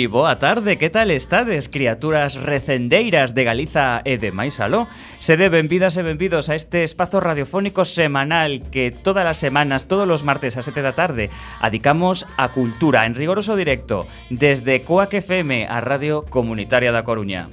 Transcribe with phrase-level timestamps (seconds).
[0.00, 4.88] Moi boa tarde, que tal estades, criaturas recendeiras de Galiza e de máis aló?
[5.20, 10.24] Sede benvidas e benvidos a este espazo radiofónico semanal que todas as semanas, todos os
[10.24, 11.28] martes a 7 da tarde,
[11.60, 17.52] adicamos a cultura en rigoroso directo desde Coac FM, a Radio Comunitaria da Coruña.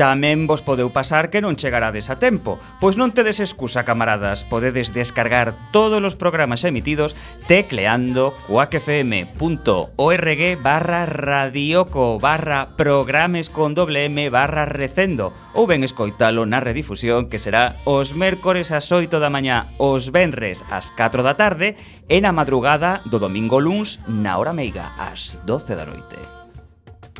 [0.00, 2.56] Tamén vos podeu pasar que non chegarades a tempo.
[2.80, 4.42] Pois non tedes excusa, camaradas.
[4.48, 7.12] Podedes descargar todos os programas emitidos
[7.44, 16.64] tecleando cuacfm.org barra radioco barra programes con doble M barra recendo ou ben escoitalo na
[16.64, 21.76] redifusión que será os mércores ás 8 da mañá, os venres ás 4 da tarde
[22.08, 26.31] e na madrugada do domingo luns na hora meiga ás 12 da noite.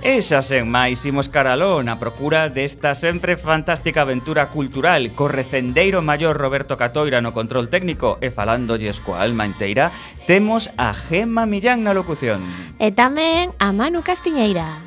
[0.02, 6.02] E xa sen máis imos caralón a procura desta sempre fantástica aventura cultural co recendeiro
[6.02, 9.94] maior Roberto Catoira no control técnico e falándolles coa alma inteira
[10.26, 12.42] temos a Gema Millán na locución.
[12.82, 14.82] E tamén a Manu Castiñeira.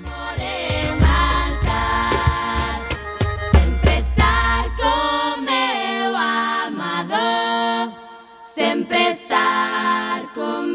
[8.44, 10.75] Sempre estar con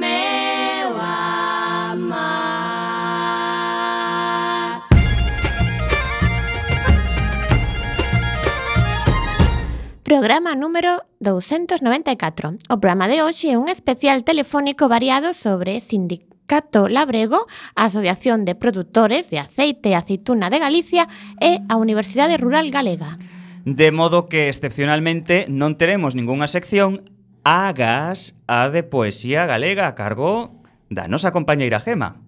[10.11, 12.59] Programa número 294.
[12.67, 17.47] O programa de hoxe é un especial telefónico variado sobre Sindicato Labrego,
[17.79, 21.07] a Asociación de Produtores de Aceite e Aceituna de Galicia
[21.39, 23.23] e a Universidade Rural Galega.
[23.63, 27.07] De modo que excepcionalmente non teremos ningunha sección
[27.47, 30.59] agas a de poesía galega a cargo
[30.91, 32.19] da nosa compañeira Gema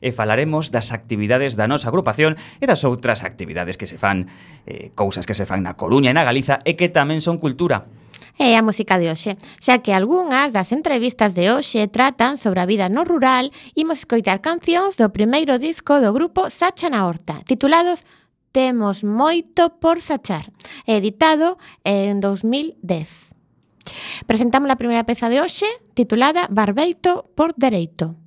[0.00, 4.28] e falaremos das actividades da nosa agrupación e das outras actividades que se fan,
[4.66, 7.88] eh, cousas que se fan na Coruña e na Galiza e que tamén son cultura
[8.40, 12.68] E a música de hoxe, xa que algunhas das entrevistas de hoxe tratan sobre a
[12.68, 18.08] vida no rural, imos escoitar cancións do primeiro disco do grupo Sacha na Horta, titulados
[18.50, 20.50] Temos moito por sachar,
[20.82, 23.30] editado en 2010.
[24.26, 28.19] Presentamos a primeira peza de hoxe, titulada Barbeito por Dereito.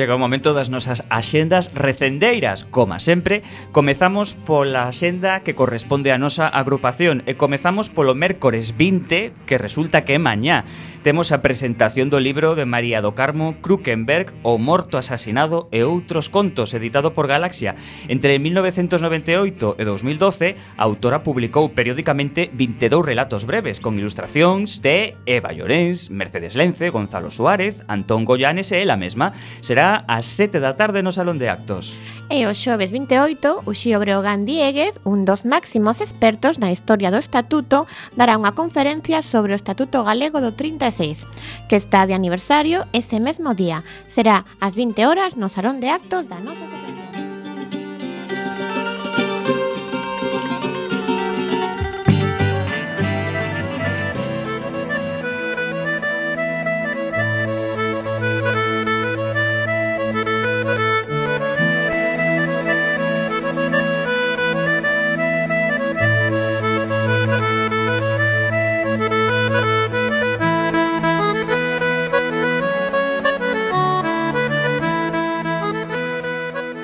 [0.00, 2.64] Chega o momento das nosas axendas recendeiras.
[2.64, 9.44] Como sempre, comezamos pola axenda que corresponde á nosa agrupación e comezamos polo mércores 20,
[9.44, 10.64] que resulta que é mañá.
[11.02, 16.28] Temos a presentación do libro de María do Carmo, Krukenberg, O Morto Asasinado e outros
[16.28, 17.72] contos, editado por Galaxia.
[18.04, 25.56] Entre 1998 e 2012, a autora publicou periódicamente 22 relatos breves con ilustracións de Eva
[25.56, 29.32] Llorens, Mercedes Lence, Gonzalo Suárez, Antón Goyanes e ela mesma.
[29.64, 31.96] Será ás 7 da tarde no Salón de Actos.
[32.30, 37.18] E o xoves 28, o Xío Breogán Dieguez, un dos máximos expertos na historia do
[37.18, 41.26] Estatuto, dará unha conferencia sobre o Estatuto Galego do 36,
[41.66, 43.82] que está de aniversario ese mesmo día.
[44.06, 46.89] Será ás 20 horas no Salón de Actos da nosa Secretaría.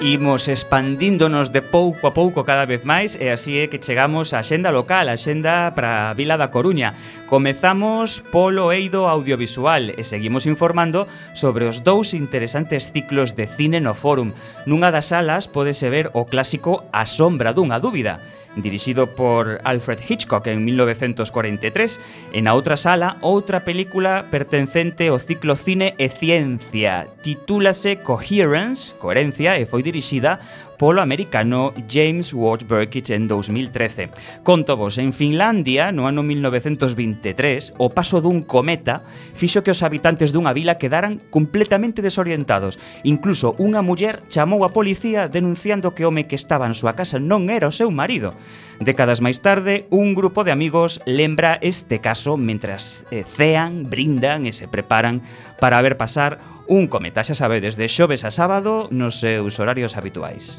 [0.07, 4.47] imos expandíndonos de pouco a pouco cada vez máis e así é que chegamos á
[4.47, 6.95] xenda local, a xenda para a Vila da Coruña.
[7.27, 13.99] Comezamos polo eido audiovisual e seguimos informando sobre os dous interesantes ciclos de cine no
[13.99, 14.31] Fórum.
[14.63, 18.23] Nunha das salas pódese ver o clásico A sombra dunha dúbida
[18.57, 22.01] dirixido por Alfred Hitchcock en 1943.
[22.33, 27.07] En a outra sala, outra película pertencente ao ciclo Cine e Ciencia.
[27.23, 30.41] Titúlase Coherence, Coherencia, e foi dirixida
[30.77, 34.11] polo americano James Ward Burkitts en 2013.
[34.45, 39.01] Conto vos, en Finlandia, no ano 1923, o paso dun cometa
[39.37, 42.81] fixo que os habitantes dunha vila quedaran completamente desorientados.
[43.05, 47.21] Incluso unha muller chamou a policía denunciando que o home que estaba en súa casa
[47.21, 48.33] non era o seu marido.
[48.81, 54.53] Décadas máis tarde, un grupo de amigos lembra este caso mentras eh, cean, brindan e
[54.53, 55.25] se preparan
[55.61, 60.59] para ver pasar Un cometa, xa sabedes, de xoves a sábado nos seus horarios habituais.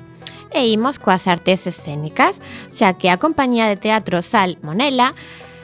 [0.55, 2.39] E imos coas artes escénicas,
[2.71, 5.11] xa que a compañía de teatro Sal Monela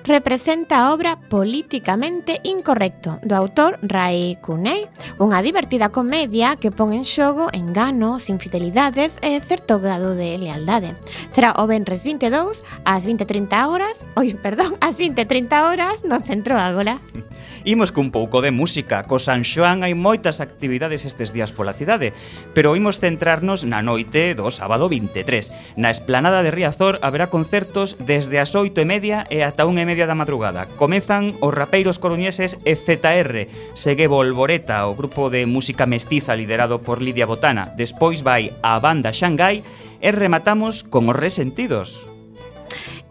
[0.03, 7.07] representa a obra Políticamente Incorrecto do autor Ray Cuney, unha divertida comedia que pon en
[7.07, 10.95] xogo enganos, infidelidades e certo grado de lealdade.
[11.31, 16.99] Será o Benres 22 ás 20:30 horas, oi, perdón, ás 20:30 horas no Centro Ágora.
[17.63, 22.11] Imos cun pouco de música, co San Xoán hai moitas actividades estes días pola cidade,
[22.51, 25.79] pero imos centrarnos na noite do sábado 23.
[25.79, 29.85] Na esplanada de Riazor haberá concertos desde as 8 e media e ata 1 e
[29.87, 30.65] media media da madrugada.
[30.73, 33.45] Comezan os rapeiros coruñeses EZR.
[33.77, 37.69] Segue Volvoreta, o grupo de música mestiza liderado por Lidia Botana.
[37.77, 39.61] Despois vai a banda Xangai
[40.01, 42.12] e rematamos con os resentidos.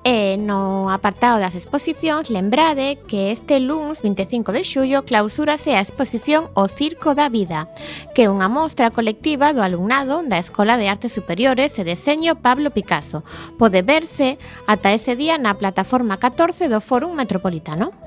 [0.02, 6.50] E no apartado das exposicións, lembrade que este luns 25 de xullo clausúrase a exposición
[6.58, 7.70] O Circo da Vida,
[8.10, 12.74] que é unha mostra colectiva do alumnado da Escola de Artes Superiores e Deseño Pablo
[12.74, 13.22] Picasso.
[13.62, 18.01] Pode verse ata ese día na plataforma 14 do Fórum Metropolitano.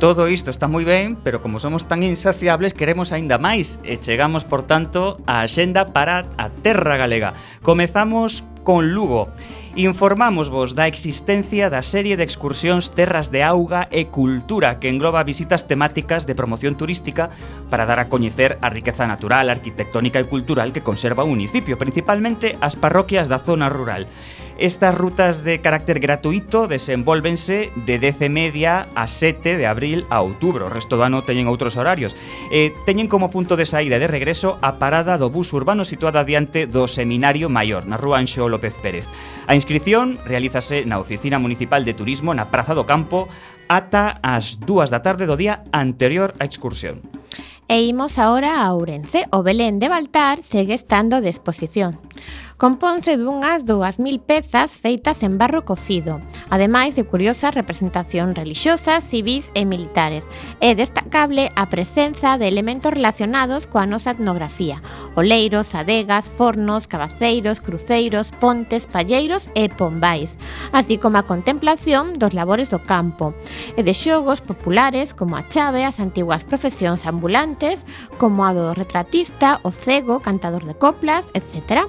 [0.00, 4.48] Todo isto está moi ben, pero como somos tan insaciables, queremos aínda máis e chegamos,
[4.48, 7.36] por tanto, á xenda para a terra galega.
[7.60, 9.28] Comezamos con Lugo.
[9.76, 15.68] Informámosvos da existencia da serie de excursións Terras de Auga e Cultura que engloba visitas
[15.68, 17.28] temáticas de promoción turística
[17.68, 22.56] para dar a coñecer a riqueza natural, arquitectónica e cultural que conserva o municipio, principalmente
[22.64, 24.08] as parroquias da zona rural.
[24.60, 30.20] Estas rutas de carácter gratuito desenvolvense de 10 e media a 7 de abril a
[30.20, 30.68] outubro.
[30.68, 32.12] O resto do ano teñen outros horarios.
[32.52, 36.28] E teñen como punto de saída e de regreso a parada do bus urbano situada
[36.28, 39.08] diante do Seminario Maior, na rúa Anxo López Pérez.
[39.48, 43.32] A inscripción realízase na Oficina Municipal de Turismo na Praza do Campo
[43.64, 47.00] ata as 2 da tarde do día anterior á excursión.
[47.64, 49.24] E imos agora a Ourense.
[49.32, 51.96] O Belén de Baltar segue estando de exposición.
[52.60, 56.20] Componse dunhas 2.000 pezas feitas en barro cocido,
[56.52, 60.28] ademais de curiosas representacións religiosas, civis e militares.
[60.60, 64.84] É destacable a presenza de elementos relacionados coa nosa etnografía,
[65.16, 70.36] oleiros, adegas, fornos, cabaceiros, cruceiros, pontes, palleiros e pombais,
[70.76, 73.32] así como a contemplación dos labores do campo,
[73.72, 77.88] e de xogos populares como a chave, as antiguas profesións ambulantes,
[78.20, 81.88] como a do retratista, o cego, cantador de coplas, etc.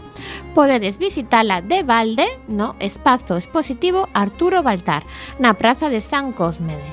[0.55, 5.01] Por podedes visitala de balde no Espazo Expositivo Arturo Baltar,
[5.39, 6.85] na Praza de San Cosmede,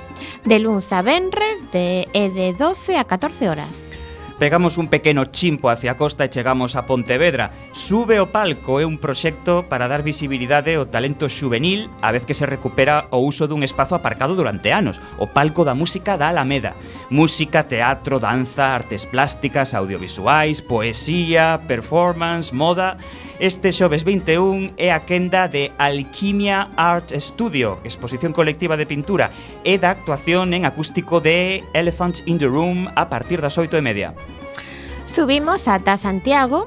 [0.48, 3.92] de luns a venres de, e de 12 a 14 horas.
[4.38, 7.50] Pegamos un pequeno chimpo hacia a costa e chegamos a Pontevedra.
[7.75, 12.38] Sube o palco é un proxecto para dar visibilidade ao talento xuvenil a vez que
[12.38, 16.78] se recupera o uso dun espazo aparcado durante anos, o palco da música da Alameda.
[17.10, 22.96] Música, teatro, danza, artes plásticas, audiovisuais, poesía, performance, moda
[23.38, 29.30] Este xoves 21 é a quenda de Alquimia Art Studio, exposición colectiva de pintura,
[29.62, 33.83] e da actuación en acústico de Elephants in the Room a partir das 8 e
[33.83, 34.11] media.
[35.07, 36.66] Subimos ata Santiago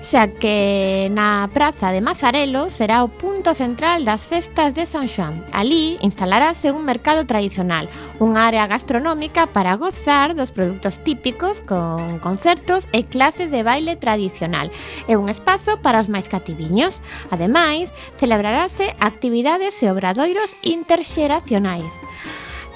[0.00, 5.44] xa que na Praza de Mazarelo será o punto central das festas de San Xoán.
[5.52, 7.88] Alí instalarase un mercado tradicional,
[8.18, 14.72] un área gastronómica para gozar dos produtos típicos con concertos e clases de baile tradicional
[15.04, 17.04] e un espazo para os máis cativiños.
[17.28, 21.92] Ademais, celebrarase actividades e obradoiros interxeracionais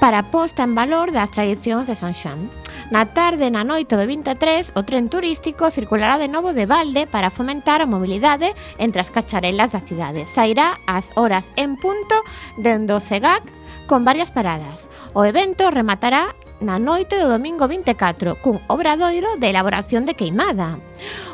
[0.01, 2.51] para a posta en valor das tradicións de San Xoán.
[2.93, 7.33] Na tarde na noite do 23, o tren turístico circulará de novo de balde para
[7.33, 10.29] fomentar a mobilidade entre as cacharelas da cidade.
[10.29, 12.17] Sairá ás horas en punto
[12.61, 13.43] dende o CEGAC
[13.87, 14.89] con varias paradas.
[15.13, 20.79] O evento rematará na noite do domingo 24 cun obradoiro de elaboración de queimada,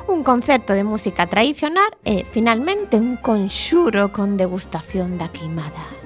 [0.08, 5.99] un concerto de música tradicional e, finalmente, un conxuro con degustación da queimada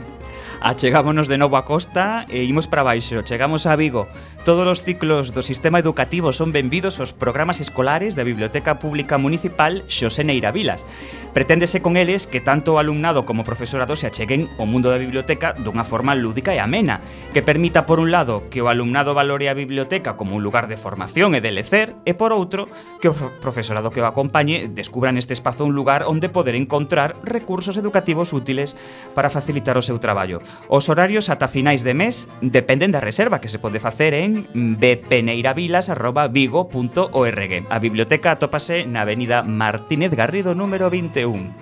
[0.61, 3.23] achegámonos de novo á costa e imos para baixo.
[3.23, 4.07] Chegamos a Vigo
[4.45, 9.89] Todos os ciclos do sistema educativo son benvidos aos programas escolares da Biblioteca Pública Municipal
[9.89, 10.85] Xosé Neira Vilas.
[11.33, 15.01] Preténdese con eles que tanto o alumnado como o profesorado se acheguen ao mundo da
[15.01, 17.01] biblioteca dunha forma lúdica e amena,
[17.33, 20.77] que permita, por un lado, que o alumnado valore a biblioteca como un lugar de
[20.77, 22.69] formación e de lecer, e por outro,
[23.01, 27.81] que o profesorado que o acompañe descubra neste espazo un lugar onde poder encontrar recursos
[27.81, 28.77] educativos útiles
[29.17, 30.45] para facilitar o seu traballo.
[30.69, 36.25] Os horarios ata finais de mes dependen da reserva que se pode facer en bpneiravilas.vigo.org.
[36.35, 37.67] bpeneiravilas.vigo.org.
[37.71, 41.53] A biblioteca atópase na Avenida Martínez Garrido número 21.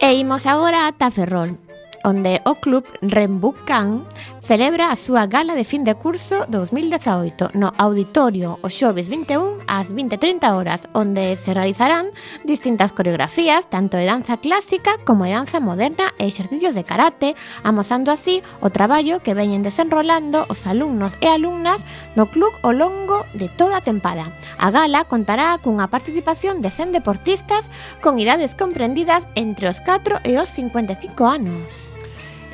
[0.00, 1.56] E imos agora ata Ferrol,
[2.04, 4.06] onde o club Rembucán
[4.40, 9.90] celebra a súa gala de fin de curso 2018 no auditorio o xoves 21 ás
[9.90, 12.06] 20:30 horas, onde se realizarán
[12.44, 18.10] distintas coreografías, tanto de danza clásica como de danza moderna e exercicios de karate, amosando
[18.10, 21.82] así o traballo que veñen desenrolando os alumnos e alumnas
[22.14, 24.32] no club ao longo de toda a tempada.
[24.58, 27.68] A gala contará cunha participación de 100 deportistas
[28.00, 31.95] con idades comprendidas entre os 4 e os 55 anos.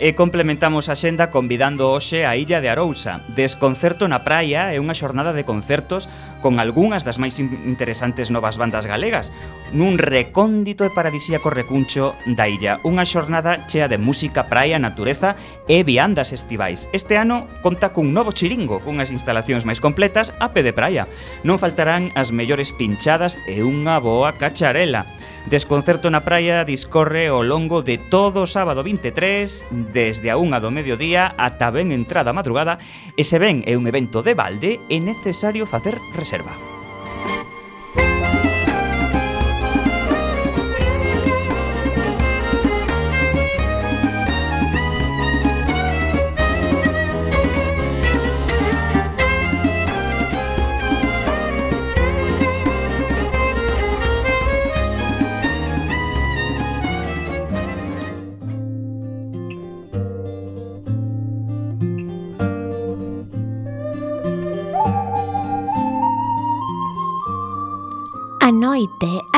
[0.00, 3.20] E complementamos a xenda convidando hoxe a Illa de Arousa.
[3.28, 6.08] Desconcerto na praia é unha xornada de concertos
[6.42, 9.30] con algunhas das máis interesantes novas bandas galegas,
[9.70, 12.82] nun recóndito e paradisíaco recuncho da illa.
[12.82, 15.38] Unha xornada chea de música, praia, natureza
[15.70, 16.90] e viandas estivais.
[16.90, 21.06] Este ano conta cun novo chiringo, cunhas instalacións máis completas a pé de praia.
[21.46, 25.06] Non faltarán as mellores pinchadas e unha boa cacharela.
[25.46, 30.70] Desconcerto na praia discorre ao longo de todo o sábado 23, desde a unha do
[30.70, 32.78] mediodía ata ben entrada a madrugada,
[33.18, 36.56] e se ben é un evento de balde, é necesario facer reservas reserva.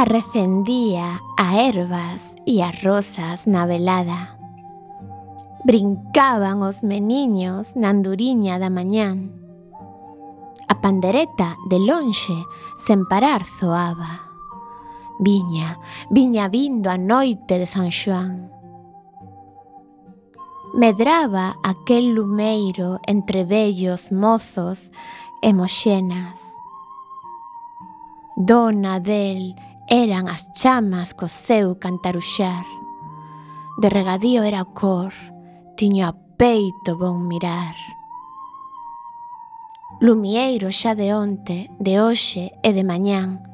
[0.05, 4.37] Arrecendía a ervas e as rosas na velada.
[5.65, 9.33] Brincaban os meniños na anduriña da mañán.
[10.69, 12.37] A pandereta de lonxe
[12.77, 14.29] sen parar zoaba.
[15.25, 15.81] Viña,
[16.13, 18.53] viña vindo a noite de San Xoán.
[20.77, 24.93] Medraba aquel lumeiro entre vellos mozos
[25.41, 26.55] e moxenas
[28.37, 29.55] dona del
[29.89, 32.65] Eran as chamas co seu cantaruxar.
[33.79, 35.13] De regadío era o cor,
[35.77, 37.77] tiño a peito bon mirar.
[40.01, 43.45] Lumieiro xa de onte, de hoxe e de mañán,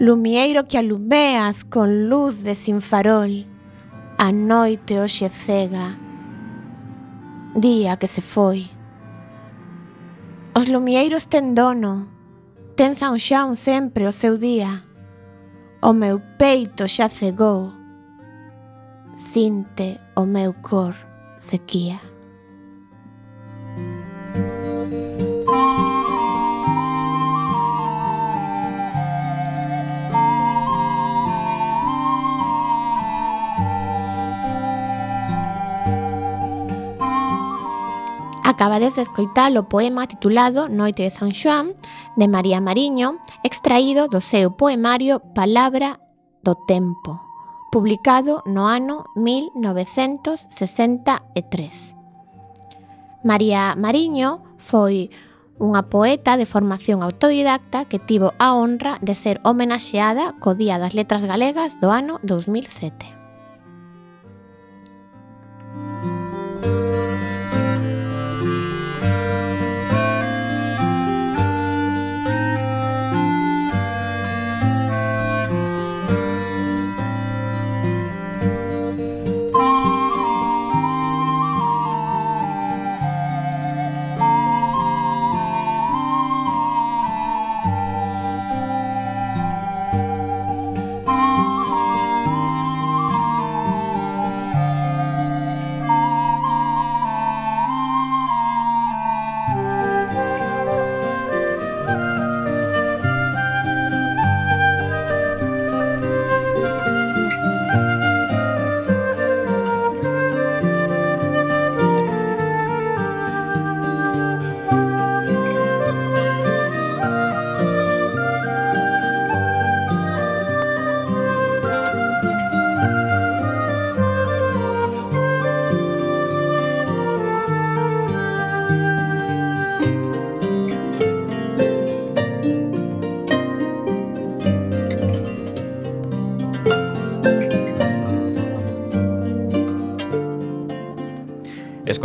[0.00, 3.44] Lumieiro que alumeas con luz de sin farol,
[4.16, 5.96] A noite hoxe cega,
[7.56, 8.68] día que se foi.
[10.52, 12.04] Os lumieiros ten dono,
[12.76, 14.84] tensan xa un sempre o seu día,
[15.82, 17.72] O meu peito xa cegou.
[19.14, 20.94] Sinte o meu cor
[21.38, 22.09] sequía.
[38.50, 41.78] Acabades de escoitar o poema titulado Noite de San Xoán,
[42.18, 46.02] de María Mariño, extraído do seu poemario Palabra
[46.42, 47.22] do Tempo,
[47.70, 51.94] publicado no ano 1963.
[53.22, 55.14] María Mariño foi
[55.62, 60.98] unha poeta de formación autodidacta que tivo a honra de ser homenaxeada co Día das
[60.98, 63.19] Letras Galegas do ano 2007.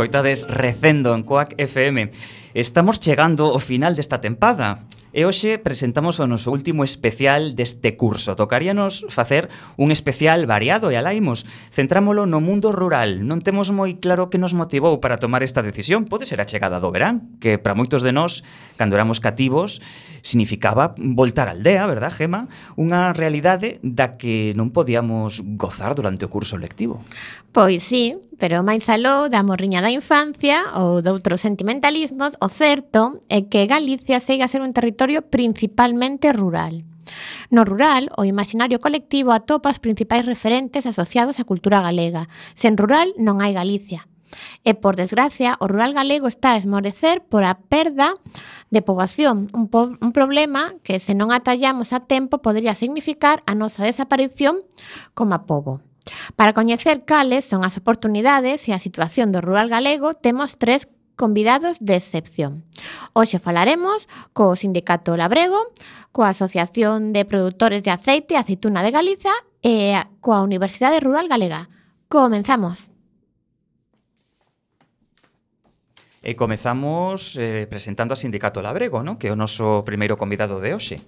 [0.06, 2.10] escoitades recendo en Coac FM.
[2.54, 4.86] Estamos chegando ao final desta tempada.
[5.16, 8.36] E hoxe presentamos o noso último especial deste curso.
[8.36, 9.48] Tocaríanos facer
[9.80, 11.48] un especial variado e alaimos.
[11.72, 13.24] Centrámolo no mundo rural.
[13.24, 16.04] Non temos moi claro que nos motivou para tomar esta decisión.
[16.04, 18.44] Pode ser a chegada do verán, que para moitos de nós,
[18.76, 19.80] cando éramos cativos,
[20.20, 22.52] significaba voltar á aldea, verdad, Gema?
[22.76, 27.00] Unha realidade da que non podíamos gozar durante o curso lectivo.
[27.56, 33.48] Pois sí, pero máis aló da morriña da infancia ou doutros sentimentalismos, o certo é
[33.48, 36.84] que Galicia segue a ser un territorio territorio principalmente rural.
[37.50, 42.26] No rural, o imaginario colectivo atopa os principais referentes asociados á cultura galega.
[42.58, 44.10] Sen rural non hai Galicia.
[44.66, 48.18] E, por desgracia, o rural galego está a esmorecer por a perda
[48.74, 53.54] de poboación, un, po un problema que, se non atallamos a tempo, podría significar a
[53.54, 54.66] nosa desaparición
[55.14, 55.86] como a pobo.
[56.34, 61.80] Para coñecer cales son as oportunidades e a situación do rural galego, temos tres convidados
[61.80, 62.68] de excepción.
[63.16, 65.72] Hoxe falaremos co Sindicato Labrego,
[66.12, 69.32] coa Asociación de Produtores de Aceite e Aceituna de Galiza
[69.64, 71.72] e coa Universidade Rural Galega.
[72.06, 72.92] Comenzamos.
[76.20, 79.16] E comezamos eh, presentando a Sindicato Labrego, no?
[79.16, 80.98] que é o noso primeiro convidado de hoxe.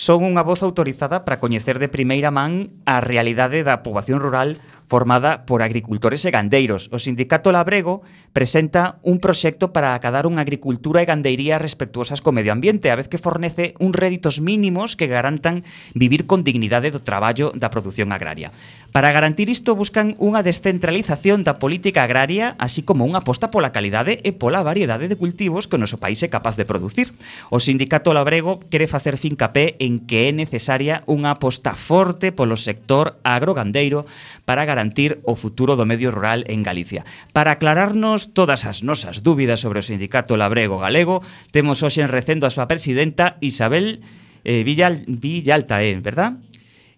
[0.00, 4.56] Son unha voz autorizada para coñecer de primeira man a realidade da poboación rural
[4.90, 6.90] formada por agricultores e gandeiros.
[6.90, 8.02] O Sindicato Labrego
[8.34, 13.06] presenta un proxecto para acadar unha agricultura e gandeiría respectuosas co medio ambiente, a vez
[13.06, 15.62] que fornece uns réditos mínimos que garantan
[15.94, 18.50] vivir con dignidade do traballo da produción agraria.
[18.92, 24.18] Para garantir isto buscan unha descentralización da política agraria, así como unha aposta pola calidade
[24.26, 27.14] e pola variedade de cultivos que o noso país é capaz de producir.
[27.54, 33.22] O sindicato labrego quere facer fincapé en que é necesaria unha aposta forte polo sector
[33.22, 34.10] agrogandeiro
[34.42, 37.06] para garantir o futuro do medio rural en Galicia.
[37.30, 41.22] Para aclararnos todas as nosas dúbidas sobre o sindicato labrego galego,
[41.54, 44.02] temos hoxe en recendo a súa presidenta Isabel
[44.42, 46.42] eh, Villal, Villalta, eh, verdad?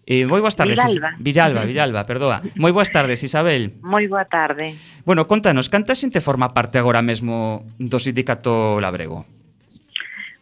[0.05, 0.75] Eh, moi boas tardes.
[0.75, 1.15] Villalba.
[1.19, 2.43] Villalba, Villalba, perdoa.
[2.59, 3.79] Moi boas tardes, Isabel.
[3.79, 4.75] Moi boa tarde.
[5.07, 9.23] Bueno, contanos, canta xente forma parte agora mesmo do sindicato labrego?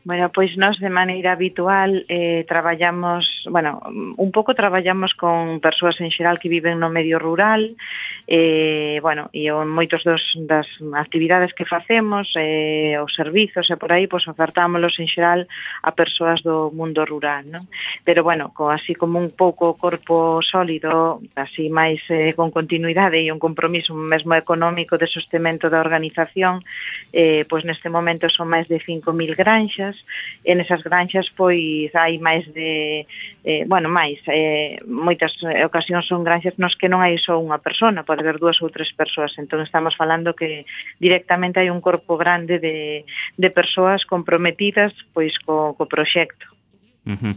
[0.03, 3.85] Bueno, pois nós de maneira habitual eh, traballamos, bueno,
[4.17, 7.77] un pouco traballamos con persoas en xeral que viven no medio rural,
[8.25, 10.65] eh, bueno, e en moitos dos, das
[10.97, 15.45] actividades que facemos, eh, os servizos e por aí, pois ofertámoslos en xeral
[15.85, 17.69] a persoas do mundo rural, non?
[18.01, 23.29] Pero bueno, co, así como un pouco corpo sólido, así máis eh, con continuidade e
[23.29, 26.65] un compromiso mesmo económico de sostemento da organización,
[27.13, 30.05] eh, pois neste momento son máis de 5.000 granxas, granxas
[30.43, 33.05] e nesas granxas pois hai máis de
[33.43, 35.33] eh, bueno, máis eh, moitas
[35.65, 38.91] ocasións son granxas nos que non hai só unha persona, pode haber dúas ou tres
[38.93, 40.65] persoas entón estamos falando que
[40.99, 43.03] directamente hai un corpo grande de,
[43.37, 46.47] de persoas comprometidas pois co, co proxecto
[47.01, 47.33] Uh -huh.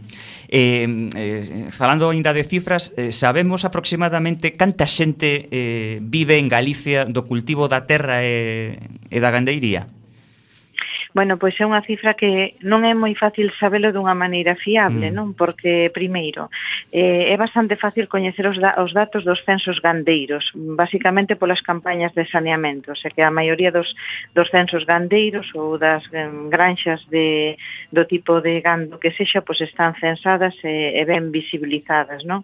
[0.52, 0.84] eh,
[1.16, 7.24] eh, falando ainda de cifras, eh, sabemos aproximadamente canta xente eh, vive en Galicia do
[7.24, 8.76] cultivo da terra e,
[9.08, 9.88] e da gandeiría?
[11.14, 15.14] Bueno, pois é unha cifra que non é moi fácil sabelo dunha maneira fiable, mm.
[15.14, 15.28] non?
[15.38, 16.50] Porque, primeiro,
[16.90, 22.10] eh, é bastante fácil coñecer os, da, os datos dos censos gandeiros, basicamente polas campañas
[22.18, 23.94] de saneamento, se que a maioría dos,
[24.34, 27.54] dos censos gandeiros ou das eh, granxas de,
[27.94, 32.42] do tipo de gando que sexa, pois están censadas e, e ben visibilizadas, non?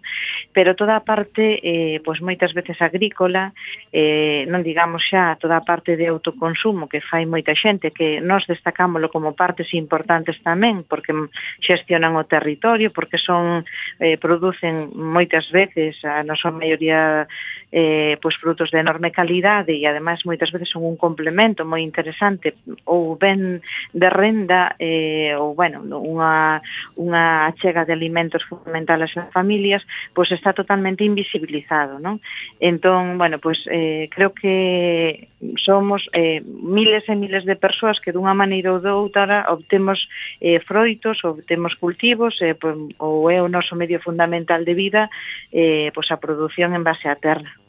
[0.55, 3.51] Pero toda a parte, eh, pois moitas veces agrícola,
[3.91, 8.47] eh, non digamos xa toda a parte de autoconsumo que fai moita xente, que nós
[8.61, 11.17] destacámoslo como partes importantes tamén, porque
[11.57, 13.65] xestionan o territorio, porque son
[13.97, 17.25] eh, producen moitas veces, a nosa maioría
[17.73, 22.53] eh, pois frutos de enorme calidade e ademais moitas veces son un complemento moi interesante
[22.85, 23.63] ou ben
[23.95, 26.61] de renda eh, ou bueno, unha,
[26.99, 29.81] unha achega de alimentos fundamentales ás familias,
[30.13, 32.19] pois está totalmente invisibilizado, non?
[32.59, 38.35] Entón, bueno, pois eh, creo que somos eh, miles e miles de persoas que dunha
[38.35, 40.11] maneira maneira ou doutra obtemos
[40.41, 42.59] eh, froitos, obtemos cultivos, eh,
[42.99, 45.07] ou é o noso medio fundamental de vida,
[45.55, 47.60] eh, pois a produción en base á terra.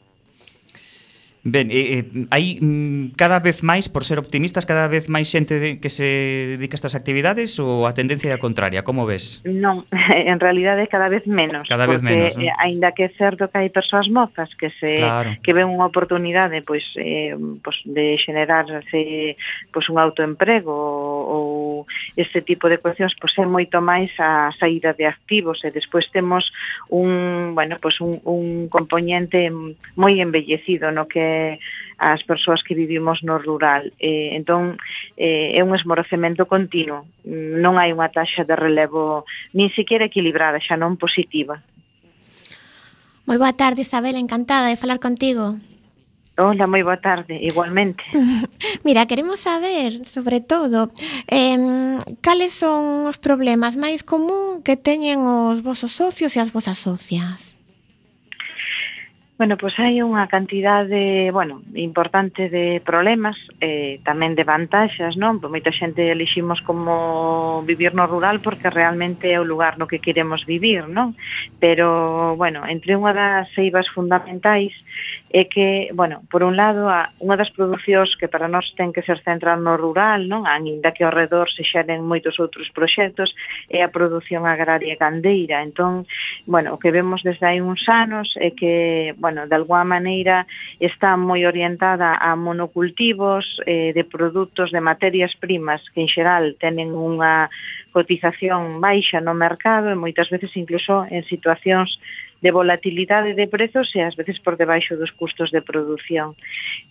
[1.45, 5.59] Ben, eh, eh hai mm, cada vez máis, por ser optimistas, cada vez máis xente
[5.59, 8.87] de, que se dedica a estas actividades ou a tendencia é a contraria?
[8.87, 9.43] Como ves?
[9.43, 9.83] Non,
[10.15, 11.67] en realidad é cada vez menos.
[11.67, 12.47] Cada vez menos, non?
[12.47, 12.55] Eh?
[12.63, 15.35] Ainda que é certo que hai persoas mozas que se claro.
[15.43, 19.35] que ven unha oportunidade pois, eh, pois de xenerarse
[19.75, 20.79] pois, un autoemprego
[21.23, 21.87] ou
[22.19, 26.51] este tipo de cuestións pois é moito máis a saída de activos e despois temos
[26.91, 29.49] un, bueno, pois un, un componente
[29.95, 31.63] moi embellecido no que
[32.03, 33.95] as persoas que vivimos no rural.
[34.03, 34.77] Eh, entón,
[35.17, 37.07] eh, é un esmorecemento continuo.
[37.25, 39.23] Non hai unha taxa de relevo
[39.55, 41.63] nin siquiera equilibrada, xa non positiva.
[43.23, 45.63] Moi boa tarde, Isabel, encantada de falar contigo.
[46.39, 48.01] Hola, moi boa tarde, igualmente.
[48.87, 50.89] Mira, queremos saber, sobre todo,
[51.29, 56.81] eh, cales son os problemas máis común que teñen os vosos socios e as vosas
[56.81, 57.62] socias?
[59.43, 65.43] Bueno, pois hai unha cantidade, bueno, importante de problemas, eh, tamén de vantaxas, non?
[65.43, 69.99] Pois moita xente eliximos como vivir no rural porque realmente é o lugar no que
[69.99, 71.19] queremos vivir, non?
[71.59, 74.71] Pero, bueno, entre unha das eivas fundamentais
[75.35, 79.03] é que, bueno, por un lado, a, unha das producións que para nós ten que
[79.03, 80.47] ser central no rural, non?
[80.47, 83.35] Ainda que ao redor se xeren moitos outros proxectos,
[83.67, 85.67] é a produción agraria gandeira.
[85.67, 86.07] Entón,
[86.47, 90.47] bueno, o que vemos desde hai uns anos é que, bueno, bueno, de alguma maneira
[90.79, 96.93] está moi orientada a monocultivos eh, de produtos de materias primas que en xeral tenen
[96.93, 97.49] unha
[97.97, 101.97] cotización baixa no mercado e moitas veces incluso en situacións
[102.43, 106.35] de volatilidade de prezos e ás veces por debaixo dos custos de produción.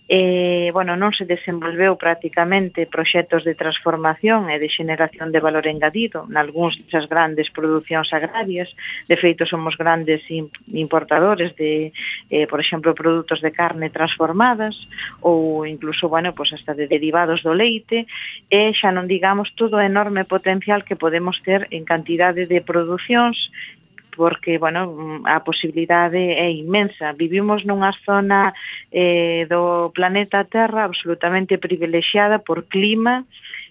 [0.08, 6.24] Eh, bueno, non se desenvolveu prácticamente proxectos de transformación e de xeneración de valor engadido
[6.32, 8.72] nalgúns desas grandes producións agrarias.
[9.06, 10.24] De feito, somos grandes
[10.72, 11.92] importadores de,
[12.32, 14.74] eh, por exemplo, produtos de carne transformadas
[15.20, 18.08] ou incluso, bueno, pues hasta de derivados do leite
[18.48, 23.52] e xa non digamos todo o enorme potencial que podemos ter en cantidade de producións
[24.14, 27.12] porque, bueno, a posibilidade é inmensa.
[27.12, 28.52] Vivimos nunha zona
[28.92, 33.24] eh, do planeta Terra absolutamente privilexiada por clima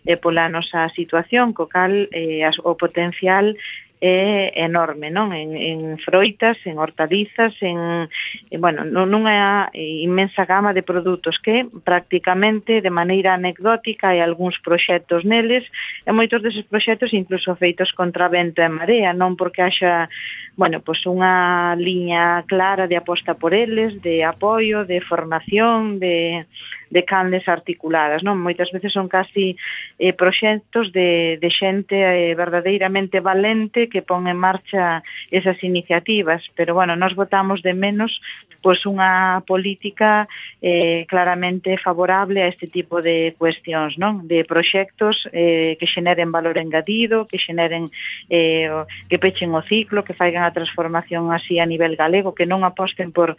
[0.06, 3.54] e eh, pola nosa situación, co cal eh, as, o potencial
[4.02, 5.30] é enorme, non?
[5.30, 8.10] En, en froitas, en hortalizas, en,
[8.50, 15.22] en bueno, nunha inmensa gama de produtos que prácticamente de maneira anecdótica hai algúns proxectos
[15.22, 15.70] neles
[16.02, 20.10] e moitos deses proxectos incluso feitos contra vento e marea, non porque haxa,
[20.58, 26.50] bueno, pois unha liña clara de aposta por eles, de apoio, de formación, de
[26.92, 28.38] de canles articuladas, non?
[28.38, 29.56] Moitas veces son casi
[29.98, 35.02] eh, proxectos de, de xente eh, verdadeiramente valente que pon en marcha
[35.32, 38.20] esas iniciativas, pero bueno, nos votamos de menos
[38.62, 40.30] pois unha política
[40.62, 44.30] eh, claramente favorable a este tipo de cuestións, non?
[44.30, 47.90] De proxectos eh, que xeneren valor engadido, que xeneren
[48.30, 48.70] eh,
[49.10, 53.10] que pechen o ciclo, que faigan a transformación así a nivel galego, que non aposten
[53.10, 53.34] por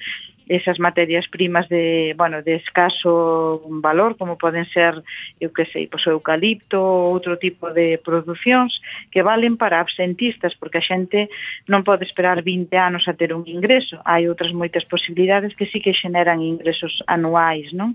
[0.48, 5.02] esas materias primas de, bueno, de escaso valor, como poden ser,
[5.40, 10.54] eu que sei, pois o eucalipto ou outro tipo de producións que valen para absentistas,
[10.54, 11.30] porque a xente
[11.68, 14.00] non pode esperar 20 anos a ter un ingreso.
[14.02, 17.94] Hai outras moitas posibilidades que sí que xeneran ingresos anuais, non?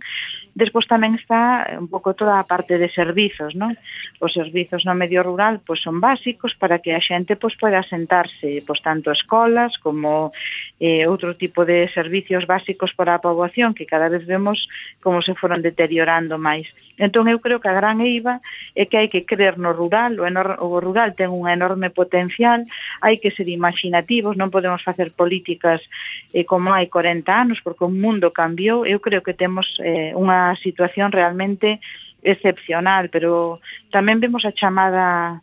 [0.58, 3.78] Despois tamén está un pouco toda a parte de servizos, non?
[4.18, 8.66] Os servizos no medio rural pois son básicos para que a xente pois poida sentarse,
[8.66, 10.34] pois tanto escolas como
[10.82, 14.66] eh, outro tipo de servicios básicos para a poboación que cada vez vemos
[14.98, 16.66] como se foron deteriorando máis.
[16.98, 18.42] Entón eu creo que a gran eiva
[18.74, 22.66] é que hai que creer no rural, o, enor o rural ten un enorme potencial,
[23.06, 25.86] hai que ser imaginativos, non podemos facer políticas
[26.34, 30.47] eh, como hai 40 anos, porque o mundo cambiou, eu creo que temos eh, unha
[30.56, 31.80] situación realmente
[32.24, 33.60] excepcional, pero
[33.92, 35.42] tamén vemos a chamada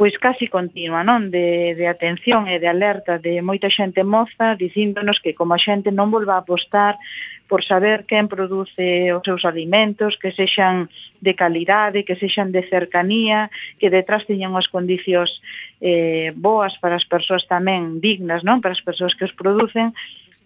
[0.00, 1.28] pois casi continua, non?
[1.28, 5.92] De, de atención e de alerta de moita xente moza dicíndonos que como a xente
[5.92, 6.96] non volva a apostar
[7.44, 10.88] por saber quen produce os seus alimentos, que sexan
[11.20, 15.44] de calidade, que sexan de cercanía, que detrás teñan as condicións
[15.84, 18.64] eh, boas para as persoas tamén dignas, non?
[18.64, 19.92] Para as persoas que os producen,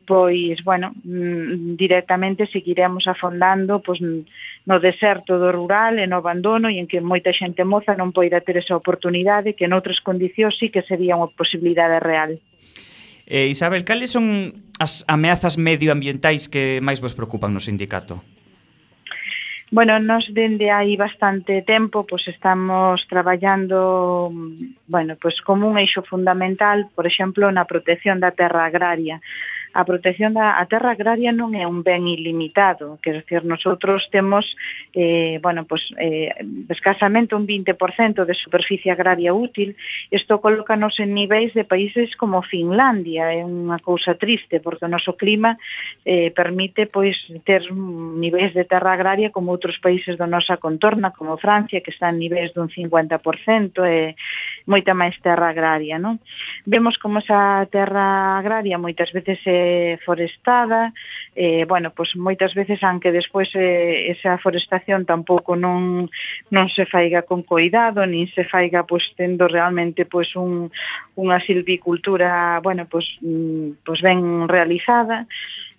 [0.07, 6.81] pois, bueno, mm, directamente seguiremos afondando pois, no deserto do rural e no abandono e
[6.81, 10.87] en que moita xente moza non poida ter esa oportunidade que noutras condicións sí que
[10.87, 12.41] sería unha posibilidade real.
[13.27, 18.21] Eh, Isabel, cales son as ameazas medioambientais que máis vos preocupan no sindicato?
[19.75, 24.31] Bueno, nos dende hai bastante tempo pois estamos traballando
[24.87, 29.19] bueno, pois como un eixo fundamental, por exemplo, na protección da terra agraria
[29.75, 34.47] a protección da a terra agraria non é un ben ilimitado, quer dizer, nosotros temos
[34.95, 36.31] eh, bueno, pues, eh,
[36.71, 39.75] escasamente un 20% de superficie agraria útil,
[40.15, 45.19] isto colócanos en niveis de países como Finlandia, é unha cousa triste, porque o noso
[45.19, 45.59] clima
[46.07, 51.35] eh, permite pois ter niveis de terra agraria como outros países do nosa contorna, como
[51.35, 54.15] Francia, que está en niveis dun 50%, e
[54.71, 56.23] moita máis terra agraria, non?
[56.63, 60.93] Vemos como esa terra agraria moitas veces é Eh, forestada,
[61.35, 66.13] eh, bueno, pois moitas veces aunque despois eh, esa forestación tampouco non,
[66.53, 70.69] non se faiga con coidado, nin se faiga pois tendo realmente pois un,
[71.17, 73.09] unha silvicultura, bueno, pois,
[73.89, 75.25] pois ben realizada,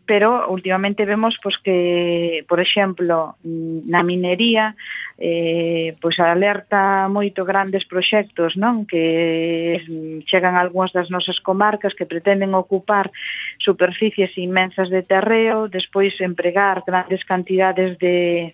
[0.05, 4.75] pero últimamente vemos pois, que, por exemplo, na minería
[5.17, 8.85] eh, pois alerta moito grandes proxectos non?
[8.85, 9.81] Que
[10.29, 13.09] chegan algunhas das nosas comarcas que pretenden ocupar
[13.57, 18.53] superficies inmensas de terreo, despois empregar grandes cantidades de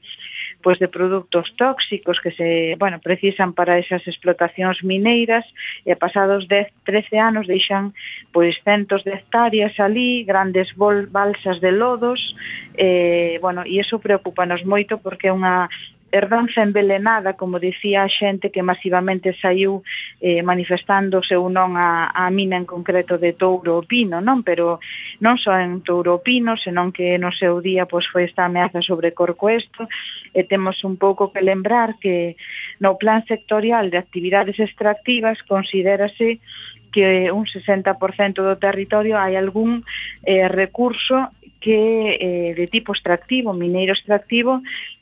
[0.61, 5.45] pois de produtos tóxicos que se, bueno, precisan para esas explotacións mineiras
[5.85, 7.93] e pasados 10, 13 anos deixan
[8.31, 12.35] pois centos de hectáreas ali, grandes bol, balsas de lodos,
[12.77, 15.67] eh, bueno, e iso preocupanos moito porque é unha
[16.11, 19.81] herdanza envelenada, como dicía a xente que masivamente saiu
[20.19, 24.43] eh, manifestándose ou non a, a mina en concreto de Touro Pino, non?
[24.43, 24.83] Pero
[25.23, 29.15] non só en Touro Pino, senón que no seu día pois foi esta ameaza sobre
[29.15, 29.87] Corcoesto,
[30.35, 32.35] e temos un pouco que lembrar que
[32.83, 36.43] no plan sectorial de actividades extractivas considérase
[36.91, 39.87] que un 60% do territorio hai algún
[40.27, 41.31] eh, recurso
[41.63, 44.59] que eh, de tipo extractivo, mineiro extractivo,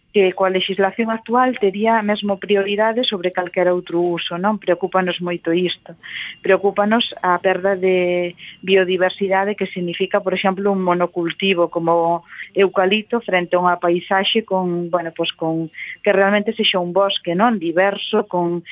[0.10, 4.58] que coa legislación actual tería mesmo prioridade sobre calquera outro uso, non?
[4.58, 5.94] Preocúpanos moito isto.
[6.42, 8.34] Preocúpanos a perda de
[8.66, 12.26] biodiversidade que significa, por exemplo, un monocultivo como
[12.58, 15.70] eucalipto frente a unha paisaxe con, bueno, pois con
[16.02, 17.62] que realmente sexa un bosque, non?
[17.62, 18.66] Diverso, con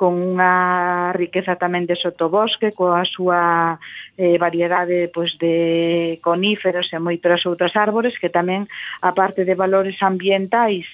[0.00, 3.76] con unha riqueza tamén de sotobosque, coa súa
[4.16, 8.64] eh, variedade pois, de coníferos e moitas outras árbores, que tamén,
[9.04, 10.88] a parte de valores ambientais,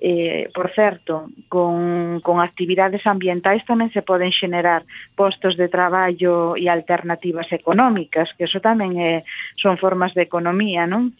[0.00, 4.88] eh, por certo, con, con actividades ambientais tamén se poden xenerar
[5.20, 9.20] postos de traballo e alternativas económicas, que eso tamén é,
[9.60, 11.12] son formas de economía, non?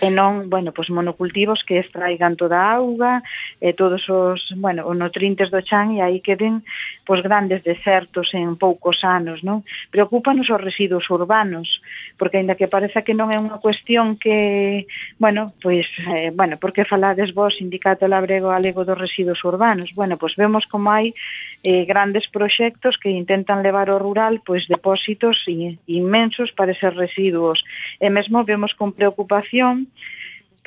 [0.00, 3.24] e non, bueno, pois monocultivos que extraigan toda a auga
[3.58, 6.62] e todos os, bueno, os nutrientes do chan e aí queden
[7.08, 9.64] pois grandes desertos en poucos anos, non?
[9.88, 11.80] Preocúpanos os residuos urbanos,
[12.20, 14.84] porque aínda que pareza que non é unha cuestión que,
[15.16, 15.88] bueno, pois
[16.20, 19.92] eh, bueno, porque falades vos Sindicato Labrego Galego dos Residuos Urbanos.
[19.94, 21.16] Bueno, pois vemos como hai
[21.62, 27.64] eh, grandes proxectos que intentan levar ao rural pois depósitos in, inmensos para eses residuos.
[27.98, 29.90] E mesmo vemos con preocupación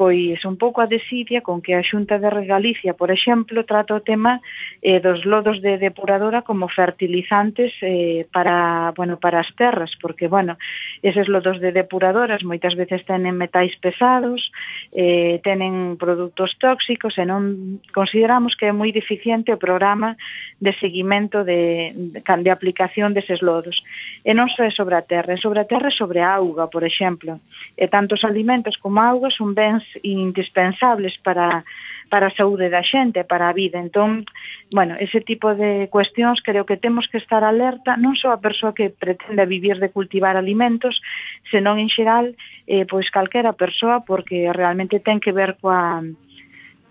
[0.01, 4.01] pois un pouco a desidia con que a Xunta de Galicia, por exemplo, trata o
[4.01, 4.41] tema
[4.81, 10.57] eh, dos lodos de depuradora como fertilizantes eh, para, bueno, para as terras, porque, bueno,
[11.05, 14.49] eses lodos de depuradoras moitas veces tenen metais pesados,
[14.89, 20.17] eh, tenen produtos tóxicos e non consideramos que é moi deficiente o programa
[20.57, 23.85] de seguimento de, de aplicación deses lodos.
[24.25, 26.65] E non só é sobre a terra, é sobre a terra e sobre a auga,
[26.65, 27.37] por exemplo.
[27.77, 31.63] E tantos alimentos como a auga son bens indispensables para,
[32.11, 33.79] para a saúde da xente, para a vida.
[33.79, 34.27] Entón,
[34.71, 38.75] bueno, ese tipo de cuestións creo que temos que estar alerta, non só a persoa
[38.75, 40.99] que pretende vivir de cultivar alimentos,
[41.47, 42.35] senón en xeral,
[42.67, 46.03] eh, pois calquera persoa, porque realmente ten que ver coa,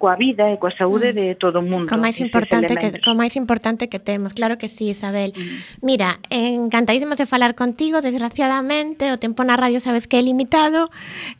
[0.00, 1.16] coa vida e coa saúde mm.
[1.20, 1.84] de todo o mundo.
[1.84, 5.36] Como máis importante que como máis importante que temos, claro que sí, Isabel.
[5.36, 5.84] Mm.
[5.84, 10.88] Mira, encantadísimos de falar contigo, desgraciadamente o tempo na radio sabes que é limitado,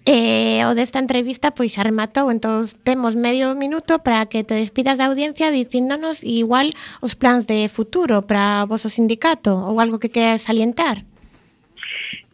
[0.04, 5.00] eh, o desta entrevista pois xa rematou, entón temos medio minuto para que te despidas
[5.00, 10.12] da audiencia dicíndonos igual os plans de futuro para o vosso sindicato ou algo que
[10.12, 11.08] queres salientar.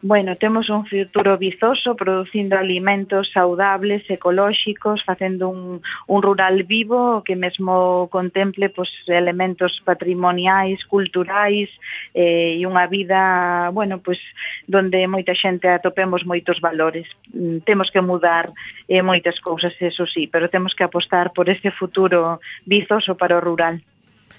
[0.01, 7.35] Bueno, temos un futuro vizoso producindo alimentos saudables, ecolóxicos, facendo un, un rural vivo que
[7.35, 11.69] mesmo contemple pues, elementos patrimoniais, culturais
[12.13, 14.21] eh, e unha vida, bueno, pois,
[14.69, 17.09] donde moita xente atopemos moitos valores.
[17.33, 18.53] Mm, temos que mudar
[18.85, 22.37] eh, moitas cousas, eso sí, pero temos que apostar por ese futuro
[22.69, 23.81] vizoso para o rural.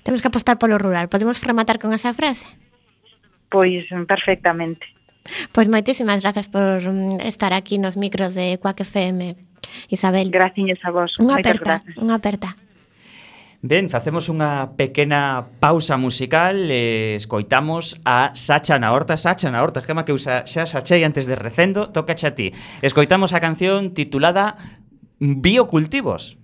[0.07, 1.11] Temos que apostar polo rural.
[1.11, 2.47] Podemos rematar con esa frase?
[3.51, 4.98] Pois perfectamente.
[5.53, 9.37] Pois moitísimas grazas por mm, estar aquí nos micros de Quack FM,
[9.89, 10.31] Isabel.
[10.31, 11.15] Graciñas a vos.
[11.21, 12.57] Unha aperta, unha aperta.
[13.59, 19.19] Ben, facemos unha pequena pausa musical e escoitamos a Sacha na Horta.
[19.19, 22.55] Sacha na Horta, esquema que usa xa Sachei antes de recendo, toca a ti.
[22.87, 24.55] Escoitamos a canción titulada
[25.19, 26.39] Biocultivos.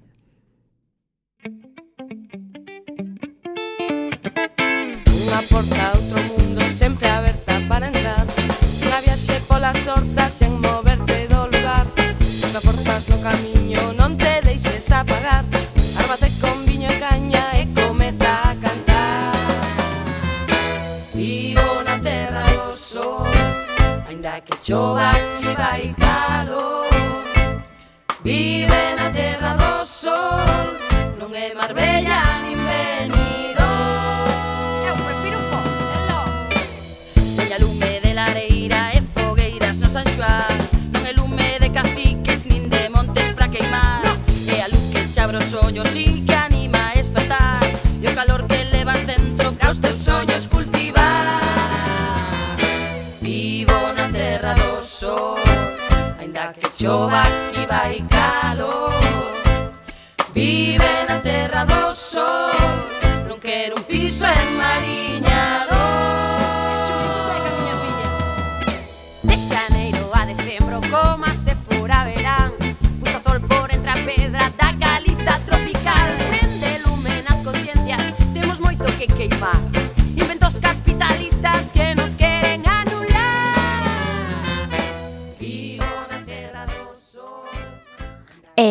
[5.06, 6.23] Unha porta, outro
[25.74, 26.03] I.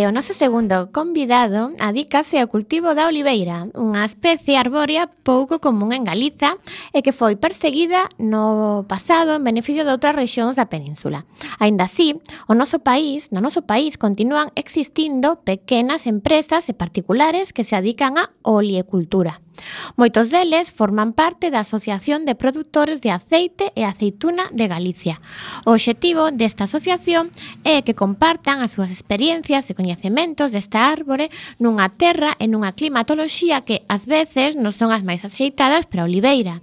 [0.03, 5.95] E o noso segundo convidado adícase ao cultivo da oliveira, unha especie arbórea pouco común
[5.95, 6.59] en Galiza
[6.91, 11.23] e que foi perseguida no pasado en beneficio de outras rexións da península.
[11.55, 12.19] Aínda así,
[12.51, 18.19] o noso país, no noso país continúan existindo pequenas empresas e particulares que se adican
[18.19, 19.39] á oliecultura.
[19.95, 25.21] Moitos deles forman parte da Asociación de Productores de Aceite e Aceituna de Galicia.
[25.65, 27.29] O obxectivo desta asociación
[27.61, 31.29] é que compartan as súas experiencias e coñecementos desta árbore
[31.61, 36.09] nunha terra e nunha climatoloxía que, ás veces, non son as máis axeitadas para a
[36.09, 36.59] oliveira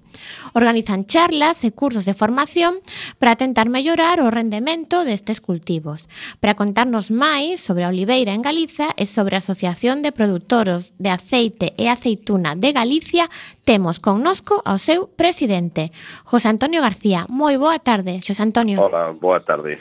[0.55, 2.81] organizan charlas e cursos de formación
[3.19, 6.09] para tentar mellorar o rendemento destes cultivos.
[6.41, 11.11] Para contarnos máis sobre a oliveira en Galiza e sobre a Asociación de Produtoros de
[11.11, 13.31] Aceite e Aceituna de Galicia,
[13.65, 15.93] temos connosco ao seu presidente,
[16.27, 17.27] José Antonio García.
[17.31, 18.81] Moi boa tarde, José Antonio.
[18.83, 19.79] Hola, boa tarde.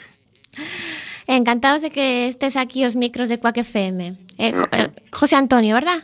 [1.26, 4.18] Encantados de que estés aquí os micros de Cuac FM.
[4.38, 6.02] Eh, eh, José Antonio, ¿verdad?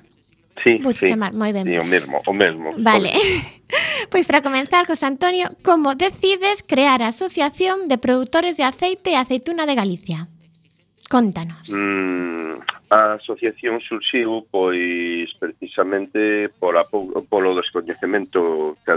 [0.62, 1.64] Sí, Vou sí, chamar, moi ben.
[1.68, 2.72] Sí, o mesmo, o mesmo.
[2.78, 3.12] Vale.
[4.10, 9.16] pois para comenzar, José Antonio, como decides crear a Asociación de Produtores de Aceite e
[9.16, 10.28] Aceituna de Galicia?
[11.08, 11.70] Contanos.
[11.70, 12.58] Mm,
[12.90, 18.94] a asociación surxiu pois precisamente por a, polo descoñecemento que,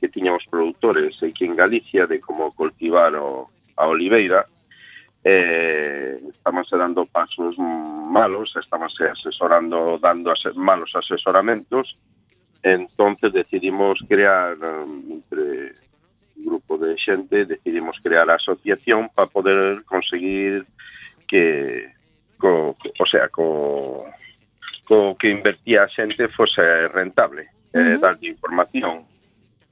[0.00, 4.46] que tiñan os produtores aquí en Galicia de como cultivar o, a oliveira.
[5.24, 7.56] Eh, estamos dando pasos
[8.10, 11.96] malos, estábanse asesorando, dando ase malos asesoramentos,
[12.62, 15.72] entonces decidimos crear, um, entre
[16.36, 20.66] un grupo de xente, decidimos crear a asociación para poder conseguir
[21.26, 21.88] que,
[22.38, 24.04] co, o sea, co,
[24.84, 27.94] co que invertía a xente fose rentable, uh -huh.
[27.94, 29.06] eh, darlle información,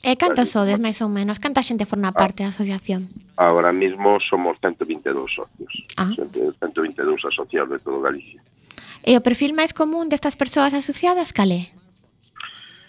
[0.09, 1.37] E cantos sodes, máis ou menos?
[1.37, 2.17] Canta xente forma ah.
[2.17, 3.13] parte da asociación?
[3.37, 5.73] Agora mismo somos 122 socios.
[6.01, 6.09] Ah.
[6.17, 8.41] 122 asociados de todo Galicia.
[9.05, 11.69] E o perfil máis común destas persoas asociadas, cal é?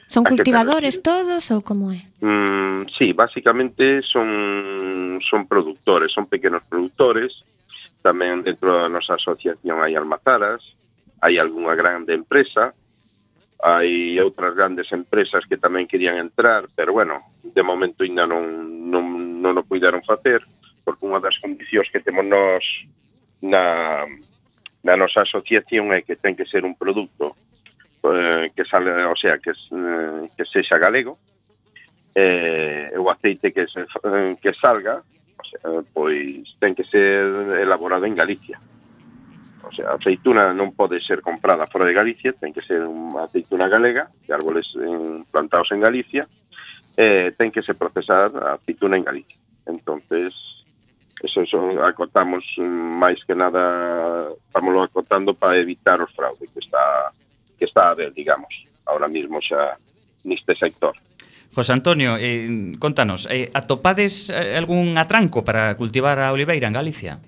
[0.08, 2.08] Son cultivadores todos ou como é?
[2.24, 7.44] Mm, sí, básicamente son, son productores, son pequenos productores.
[8.00, 10.64] Tamén dentro da nosa asociación hai almazaras,
[11.20, 12.72] hai algunha grande empresa,
[13.60, 18.48] hai outras grandes empresas que tamén querían entrar, pero bueno, de momento ainda non,
[18.88, 19.04] non,
[19.44, 20.40] non o puideron facer,
[20.88, 22.64] porque unha das condicións que temos nós
[23.44, 24.08] na,
[24.80, 27.36] na nosa asociación é que ten que ser un produto
[28.08, 31.20] eh, que sale, o sea, que, eh, que sexa galego,
[32.16, 38.08] eh, o aceite que, se, eh, que salga, o sea, pois ten que ser elaborado
[38.08, 38.56] en Galicia.
[39.64, 43.28] O sea, a aceituna non pode ser comprada fora de Galicia, ten que ser unha
[43.28, 46.24] aceituna galega, de árboles en, plantados en Galicia,
[46.96, 49.38] eh, ten que se procesar a aceituna en Galicia.
[49.68, 50.32] Entonces,
[51.22, 57.12] eso, eso acotamos máis que nada, estámoslo acotando para evitar o fraude que está
[57.60, 58.48] que está a ver, digamos,
[58.88, 59.76] ahora mismo xa
[60.24, 60.96] neste sector.
[61.54, 67.20] José Antonio, eh, contanos, eh, atopades eh, algún atranco para cultivar a oliveira en Galicia?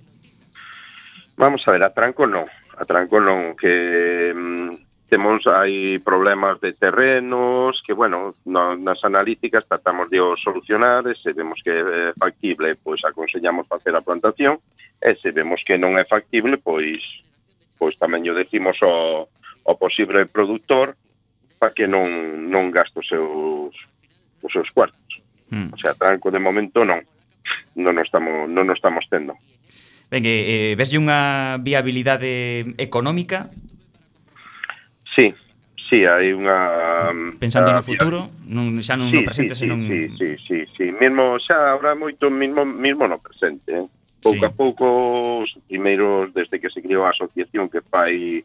[1.41, 2.45] Vamos a ver, atranco non,
[2.77, 10.13] atranco non, que mm, temos hai problemas de terrenos, que, bueno, no, nas analíticas tratamos
[10.13, 14.61] de solucionar, e se vemos que é factible, pois aconsellamos facer a plantación,
[15.01, 17.01] e se vemos que non é factible, pois
[17.81, 19.25] pois tamén yo decimos ao,
[19.65, 20.93] ao posible produtor
[21.57, 22.05] para que non,
[22.53, 23.73] non gaste os seus,
[24.45, 25.17] os seus cuartos.
[25.49, 25.73] Mm.
[25.73, 27.01] O sea, tranco de momento non.
[27.73, 29.33] Non o estamos, non o estamos tendo.
[30.11, 33.47] Ben, eh, eh, veslle unha viabilidade económica?
[35.07, 35.31] Sí,
[35.87, 37.15] sí, hai unha...
[37.15, 39.87] Um, Pensando a, no futuro, non, xa non sí, no presente, sí, senón...
[39.87, 43.87] Sí, sí, sí, sí, mesmo xa habrá moito, mismo, mismo no presente, eh?
[44.19, 44.45] Pouco sí.
[44.45, 44.85] a pouco,
[45.47, 48.43] os primeiros, desde que se creou a asociación que fai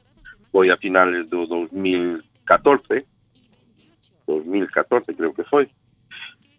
[0.55, 3.03] foi a finales do 2014,
[4.23, 5.67] 2014 creo que foi,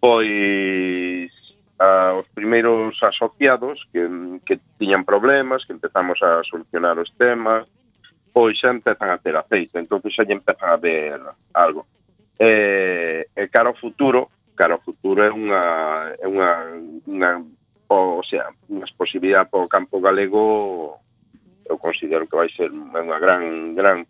[0.03, 1.31] pois
[1.79, 4.03] a, os primeiros asociados que,
[4.45, 7.65] que tiñan problemas, que empezamos a solucionar os temas,
[8.33, 11.21] pois xa empezan a ter aceite, entón xa lle empezan a ver
[11.53, 11.85] algo.
[12.37, 15.63] E, e cara ao futuro, cara ao futuro é unha,
[16.21, 16.49] é unha,
[17.09, 17.31] unha
[17.89, 21.01] o, o sea, unha posibilidade para o campo galego
[21.67, 24.07] eu considero que vai ser unha gran, gran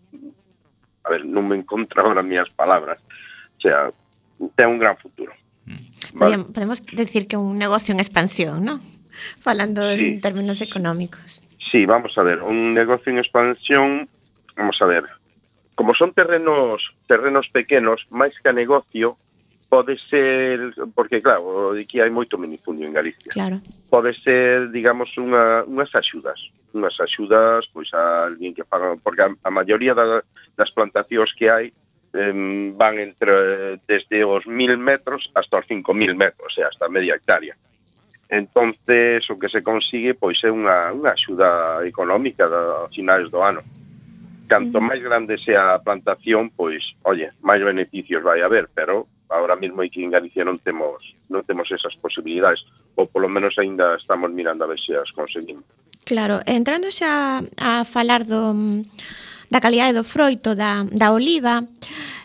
[1.03, 2.99] a ver, non me encontro agora as minhas palabras,
[3.57, 3.89] o sea,
[4.59, 5.33] ten un gran futuro.
[6.13, 6.39] Vale.
[6.45, 8.79] Podemos decir que un negocio en expansión, ¿no?
[9.39, 9.99] Falando sí.
[9.99, 11.41] en términos económicos.
[11.71, 14.07] Sí, vamos a ver, un negocio en expansión,
[14.55, 15.03] vamos a ver.
[15.75, 19.19] Como son terrenos terrenos pequenos, máis que a negocio,
[19.69, 23.29] pode ser, porque claro, aquí hai moito minifundio en Galicia.
[23.29, 23.59] Claro.
[23.91, 26.39] Pode ser, digamos, unha, unhas axudas.
[26.71, 30.23] Unhas axudas, pois, a alguén que paga, porque a, a maioría da,
[30.55, 31.75] das plantacións que hai
[32.13, 37.55] van entre desde os 1000 metros hasta os 5000 metros, o sea, hasta media hectárea.
[38.29, 43.63] Entonces, o que se consigue pois é unha, unha axuda económica a finales do ano.
[44.47, 49.81] Canto máis grande sea a plantación, pois, oye, máis beneficios vai haber, pero ahora mismo
[49.81, 52.63] aquí en Galicia non temos non temos esas posibilidades
[52.95, 55.67] ou polo menos aínda estamos mirando a ver se as conseguimos.
[56.07, 58.55] Claro, entrando xa a falar do
[59.49, 61.63] da calidade do froito da, da oliva.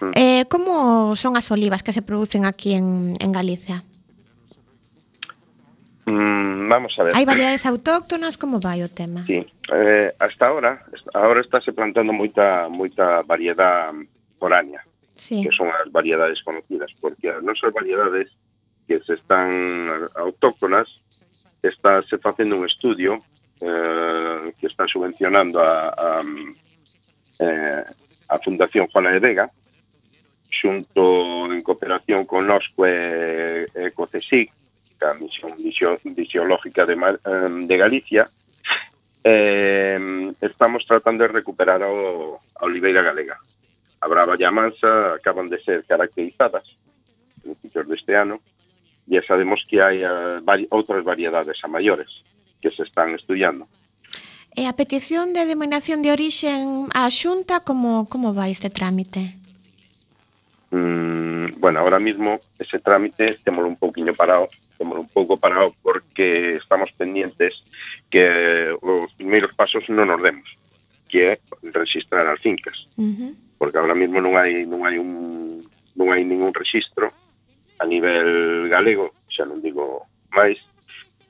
[0.01, 0.13] Mm.
[0.15, 3.85] Eh, como son as olivas que se producen aquí en, en Galicia?
[6.05, 7.15] Mm, vamos a ver.
[7.15, 9.23] Hai variedades autóctonas, como vai o tema?
[9.27, 10.83] Sí, eh, hasta ahora,
[11.15, 14.11] ahora estáse plantando moita moita variedade
[14.43, 14.83] foránea,
[15.15, 15.47] sí.
[15.47, 18.35] que son as variedades conocidas, porque as nosas variedades
[18.91, 20.91] que se están autóctonas,
[21.63, 23.23] está se facendo un estudio
[23.61, 26.23] eh, que está subvencionando a, a,
[27.39, 27.85] eh,
[28.29, 29.51] a Fundación Juana de Vega,
[30.51, 34.53] xunto en cooperación con NOSCO e, e co CSIC,
[35.03, 38.31] a Misión Visiológica de, Mar, de Galicia,
[39.25, 43.39] eh, estamos tratando de recuperar o, a Oliveira Galega.
[44.01, 46.67] A Brava e a Mansa acaban de ser caracterizadas
[47.45, 48.41] no principios deste ano,
[49.11, 52.09] e sabemos que hai uh, vari, outras variedades a maiores
[52.63, 53.67] que se están estudiando.
[54.53, 59.33] E a petición de denominación de orixen á Xunta, como, como vai este trámite?
[60.69, 66.61] Mm, bueno, ahora mismo ese trámite temos un pouquiño parado, temos un pouco parado porque
[66.61, 67.65] estamos pendientes
[68.13, 70.45] que os primeiros pasos non nos demos,
[71.09, 71.41] que é
[71.73, 72.77] registrar as fincas.
[73.01, 73.33] Uh -huh.
[73.57, 75.65] Porque ahora mismo non hai non hai un
[75.97, 77.09] non hai ningún registro
[77.81, 80.61] a nivel galego, xa non digo máis,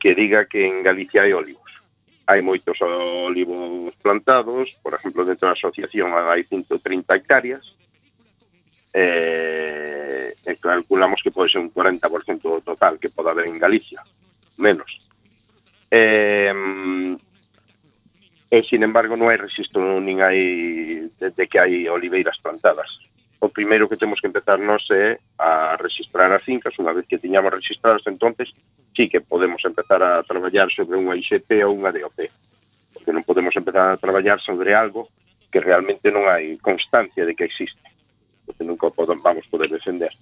[0.03, 1.62] que diga que en Galicia hai óleo
[2.27, 7.65] hai moitos olivos plantados, por exemplo, dentro da asociación hai 130 hectáreas,
[8.95, 14.05] e, e calculamos que pode ser un 40% do total que pode haber en Galicia,
[14.57, 15.01] menos.
[15.91, 16.53] E,
[18.53, 23.12] e sin embargo non hai registro nin hai de, de que hai oliveiras plantadas
[23.43, 27.19] o primeiro que temos que empezar nos é a registrar as fincas, unha vez que
[27.19, 28.55] tiñamos registradas entonces,
[28.95, 32.31] sí que podemos empezar a traballar sobre unha IGP ou unha DOP,
[32.95, 35.11] porque non podemos empezar a traballar sobre algo
[35.51, 37.83] que realmente non hai constancia de que existe,
[38.47, 40.15] porque nunca podan, vamos poder defender.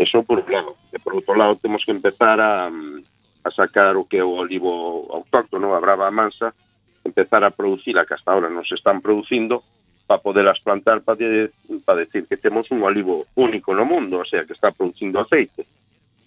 [0.00, 0.72] Eso por un lado.
[0.88, 5.04] E por outro lado, temos que empezar a, a sacar o que é o olivo
[5.12, 6.56] autóctono, a brava mansa,
[7.04, 9.60] empezar a producir a que hasta ahora non se están producindo,
[10.08, 11.50] para poderlas plantar para, de,
[11.84, 15.68] para decir que temos un olivo único no mundo, o sea, que está producindo aceite.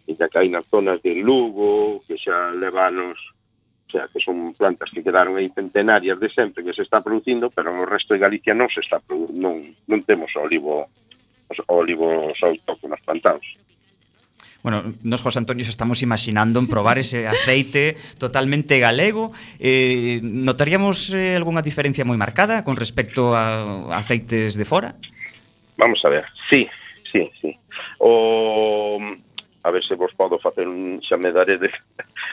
[0.06, 4.94] E que hai nas zonas de Lugo, que xa levanos, o sea, que son plantas
[4.94, 8.54] que quedaron aí centenarias de sempre que se está producindo, pero no resto de Galicia
[8.54, 10.86] non se está non, non temos olivo
[11.50, 13.44] os olivos autóctonos plantados
[14.64, 19.32] bueno, nos José Antonio estamos imaginando en probar ese aceite totalmente galego.
[19.60, 24.94] Eh, notaríamos eh, algunha diferencia moi marcada con respecto a aceites de fora?
[25.78, 26.70] Vamos a ver, sí,
[27.12, 27.58] sí, sí.
[27.98, 29.02] O
[29.64, 31.70] a ver se vos podo facer un xa me daré de,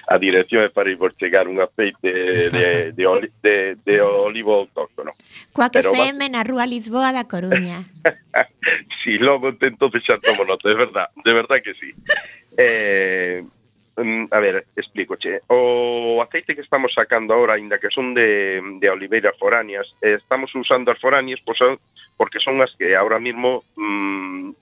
[0.08, 5.12] a dirección e para vos chegar un aceite de, de, oli, de, de olivo autóctono.
[5.52, 7.84] Coa que Pero, na Rúa Lisboa da Coruña.
[9.04, 11.92] si logo entonces xa tomo nota, de verdad, de verdad que sí.
[12.56, 13.44] Eh,
[13.96, 15.44] mm, a ver, explícoche.
[15.52, 20.48] O aceite que estamos sacando agora, ainda que son de, de oliveiras foráneas, eh, estamos
[20.56, 21.60] usando as foráneas pois,
[22.16, 24.56] porque son as que agora mismo mmm,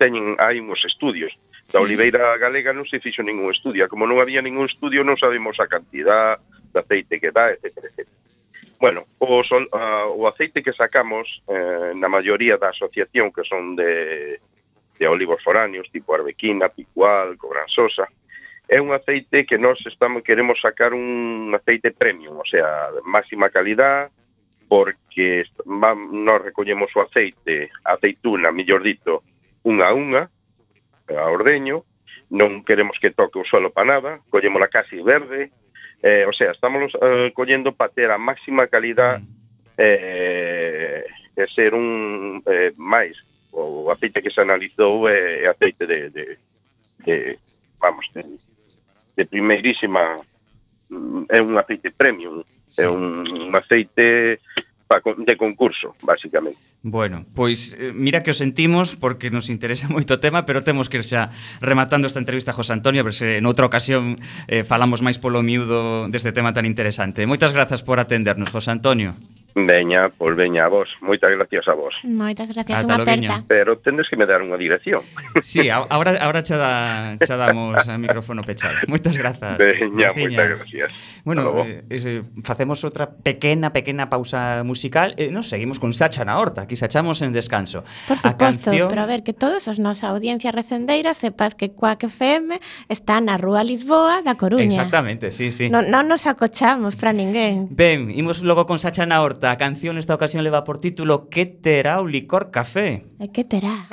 [0.00, 1.36] teñen hai uns estudios
[1.66, 3.90] Da oliveira galega non se fixo ningún estudio.
[3.90, 6.38] Como non había ningún estudio, non sabemos a cantidad
[6.70, 7.90] de aceite que dá, etc.
[7.90, 8.06] etc.
[8.78, 13.74] Bueno, o, sol, uh, o aceite que sacamos eh, na maioría da asociación que son
[13.74, 14.38] de,
[14.98, 18.06] de olivos foráneos, tipo arbequina, picual, cobranzosa,
[18.68, 23.48] é un aceite que nós estamos queremos sacar un aceite premium, o sea, de máxima
[23.48, 24.10] calidad,
[24.68, 29.22] porque nós recollemos o aceite, a aceituna, millor dito,
[29.62, 30.22] unha a unha,
[31.14, 31.84] a ordeño,
[32.30, 35.54] non queremos que toque o suelo para nada, collémola casi verde,
[36.02, 39.26] eh, o sea, estamos eh, collendo para ter a máxima calidad mm.
[39.78, 41.04] eh,
[41.36, 43.16] e ser un eh, máis
[43.52, 46.24] o aceite que se analizou eh, é eh, aceite de, de,
[47.04, 47.38] de
[47.80, 48.24] vamos, de,
[49.16, 50.20] de primeirísima
[50.88, 52.82] mm, é un aceite premium, sí.
[52.82, 54.40] é un, un aceite
[55.18, 56.58] de concurso, basicamente.
[56.82, 60.86] Bueno, pois eh, mira que o sentimos porque nos interesa moito o tema, pero temos
[60.86, 65.02] que ir xa rematando esta entrevista a José Antonio, pero se noutra ocasión eh, falamos
[65.02, 67.26] máis polo miúdo deste tema tan interesante.
[67.26, 69.18] Moitas grazas por atendernos, José Antonio.
[69.56, 70.92] Veña, pois veña a vos.
[71.00, 71.96] Moitas gracias a vos.
[72.04, 73.40] Moitas gracias, Ata unha aperta.
[73.48, 75.00] Pero tendes que me dar unha dirección.
[75.40, 76.72] Sí, agora agora xa, da,
[77.24, 78.76] xa damos a micrófono pechado.
[78.84, 79.56] Moitas grazas.
[79.56, 80.92] Veña, moitas gracias.
[81.24, 85.16] Bueno, eh, eh, facemos outra pequena, pequena pausa musical.
[85.16, 87.80] Eh, nos seguimos con Sacha na Horta, aquí sachamos en descanso.
[88.04, 88.92] Por suposto, a canción...
[88.92, 92.60] pero a ver, que todos os nosa audiencia recendeira sepas que Quack FM
[92.92, 94.68] está na Rúa Lisboa da Coruña.
[94.68, 95.72] Exactamente, sí, sí.
[95.72, 97.72] Non no nos acochamos para ninguén.
[97.72, 101.46] Ben, imos logo con Sacha na Horta A canción nesta ocasión leva por título Que
[101.46, 103.06] terá o licor café?
[103.22, 103.86] E que terá?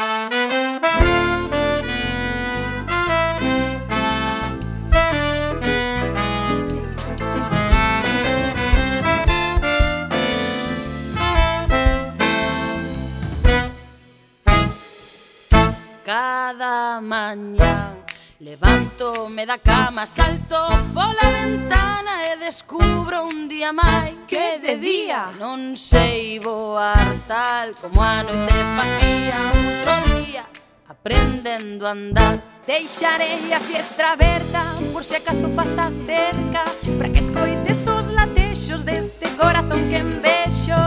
[16.01, 18.01] Cada mañán
[18.41, 20.57] levanto me da cama, salto
[20.97, 21.92] pola ventana
[22.23, 25.35] e descubro un día máis que de día?
[25.35, 30.43] non sei voar tal como a noite facía outro día
[30.87, 32.39] aprendendo a andar.
[32.65, 36.63] Deixarei a fiestra aberta por se acaso pasas cerca
[36.97, 40.79] para que escoites os latexos deste corazón que envexo.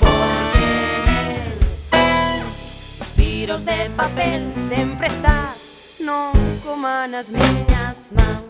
[0.00, 0.64] Porque
[1.92, 2.40] nel
[2.96, 6.32] suspiros de papel sempre estás non
[6.64, 8.49] coman nas miñas mans.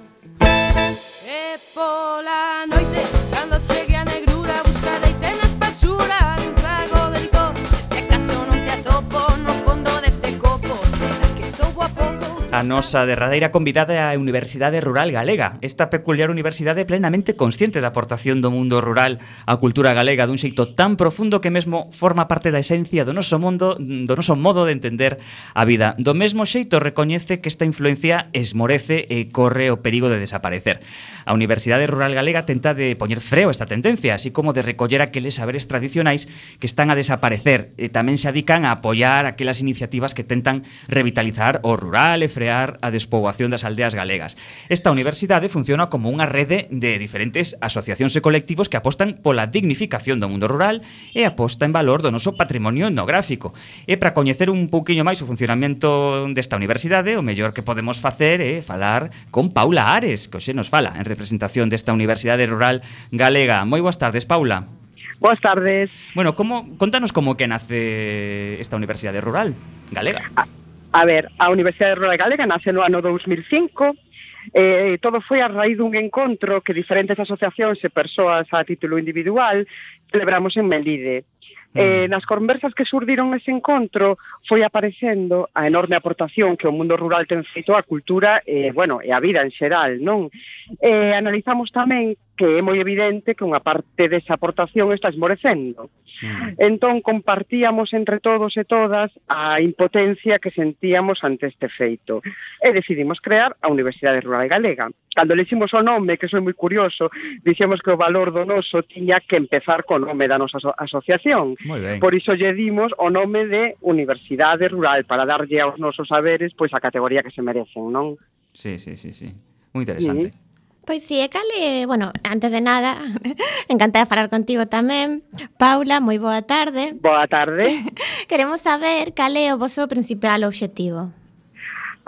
[12.61, 17.95] A nosa derradeira convidada é a Universidade Rural Galega, esta peculiar universidade plenamente consciente da
[17.95, 19.17] aportación do mundo rural
[19.49, 23.41] á cultura galega dun xeito tan profundo que mesmo forma parte da esencia do noso
[23.41, 25.23] mundo, do noso modo de entender
[25.55, 25.95] a vida.
[26.03, 30.83] Do mesmo xeito recoñece que esta influencia esmorece e corre o perigo de desaparecer.
[31.25, 35.03] A Universidade Rural Galega tenta de poñer freo a esta tendencia, así como de recoller
[35.03, 40.17] aqueles saberes tradicionais que están a desaparecer e tamén se adican a apoiar aquelas iniciativas
[40.17, 44.41] que tentan revitalizar o rural e frear a despoboación das aldeas galegas.
[44.69, 50.23] Esta universidade funciona como unha rede de diferentes asociacións e colectivos que apostan pola dignificación
[50.23, 53.53] do mundo rural e aposta en valor do noso patrimonio etnográfico.
[53.85, 58.41] E para coñecer un pouquiño máis o funcionamento desta universidade, o mellor que podemos facer
[58.41, 62.81] é falar con Paula Ares, que hoxe nos fala en representación desta Universidade Rural
[63.11, 63.67] Galega.
[63.67, 64.71] Moi boas tardes, Paula.
[65.19, 65.91] Boas tardes.
[66.15, 69.53] Bueno, como contanos como que nace esta Universidade Rural
[69.93, 70.31] Galega.
[70.39, 70.47] A,
[70.95, 74.11] a ver, a Universidade Rural Galega nace no ano 2005
[74.55, 79.69] Eh, todo foi a raíz dun encontro que diferentes asociacións e persoas a título individual
[80.11, 81.29] celebramos en Melide.
[81.71, 82.11] Eh, hmm.
[82.11, 87.31] nas conversas que surdiron ese encontro foi aparecendo a enorme aportación que o mundo rural
[87.31, 90.35] ten feito á cultura e, eh, bueno, e a vida en xeral, non?
[90.83, 95.93] Eh, analizamos tamén que é moi evidente que unha parte desa aportación está esmorecendo.
[96.25, 96.57] Mm.
[96.57, 102.25] Entón, compartíamos entre todos e todas a impotencia que sentíamos ante este feito.
[102.65, 104.89] E decidimos crear a Universidade Rural Galega.
[105.13, 107.11] Cando le o nome, que soy moi curioso,
[107.45, 111.40] dixemos que o valor do noso tiña que empezar co nome da nosa aso asociación,
[111.43, 112.01] Educación.
[112.01, 116.73] Por iso lle dimos o nome de Universidade Rural para darlle aos nosos saberes pois
[116.75, 118.21] a categoría que se merecen, non?
[118.53, 119.33] Sí, sí, sí, sí.
[119.73, 120.31] Moi interesante.
[120.31, 120.51] Sí.
[120.87, 122.99] Pois sí, e cale, bueno, antes de nada,
[123.69, 125.23] encantada de falar contigo tamén.
[125.55, 126.97] Paula, moi boa tarde.
[126.99, 127.85] Boa tarde.
[128.31, 131.15] Queremos saber cale o vosso principal obxectivo.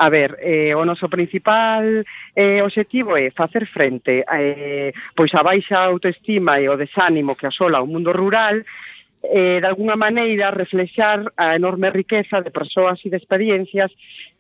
[0.03, 2.03] A ver, eh, o noso principal
[2.35, 7.79] eh, obxectivo é facer frente eh, pois a baixa autoestima e o desánimo que asola
[7.79, 8.65] o mundo rural
[9.23, 13.93] eh, de alguna maneira reflexar a enorme riqueza de persoas e de experiencias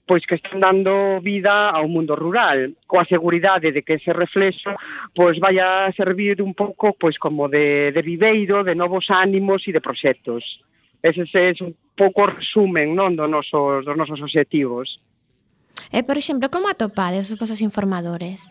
[0.07, 4.75] pois que están dando vida ao mundo rural, coa seguridade de que ese reflexo
[5.15, 9.73] pois vai a servir un pouco pois como de, de viveiro, de novos ánimos e
[9.73, 10.43] de proxectos.
[11.03, 14.99] Ese é un pouco resumen non do nosos, dos nosos objetivos.
[15.91, 18.43] E, por exemplo, como atopades os vosos informadores?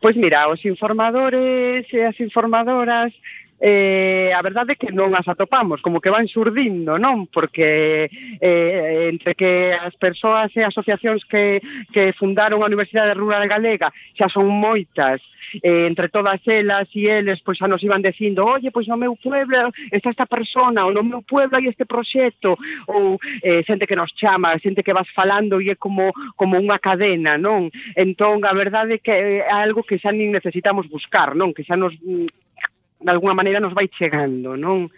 [0.00, 3.12] Pois mira, os informadores e as informadoras
[3.60, 7.26] eh, a verdade é que non as atopamos, como que van surdindo, non?
[7.28, 8.08] Porque
[8.40, 14.28] eh, entre que as persoas e asociacións que, que fundaron a Universidade Rural Galega xa
[14.28, 15.24] son moitas,
[15.62, 19.16] eh, entre todas elas e eles pois xa nos iban dicindo oye, pois no meu
[19.16, 23.96] pueblo está esta persona ou no meu pueblo hai este proxecto ou eh, xente que
[23.96, 28.52] nos chama xente que vas falando e é como, como unha cadena non entón a
[28.52, 31.94] verdade é que é algo que xa nin necesitamos buscar non que xa nos
[33.00, 34.88] de alguna maneira nos vai chegando, non?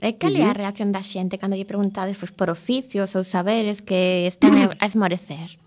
[0.00, 3.84] E cal é a reacción da xente cando lle preguntades pois, por oficios ou saberes
[3.84, 5.60] que están a esmorecer?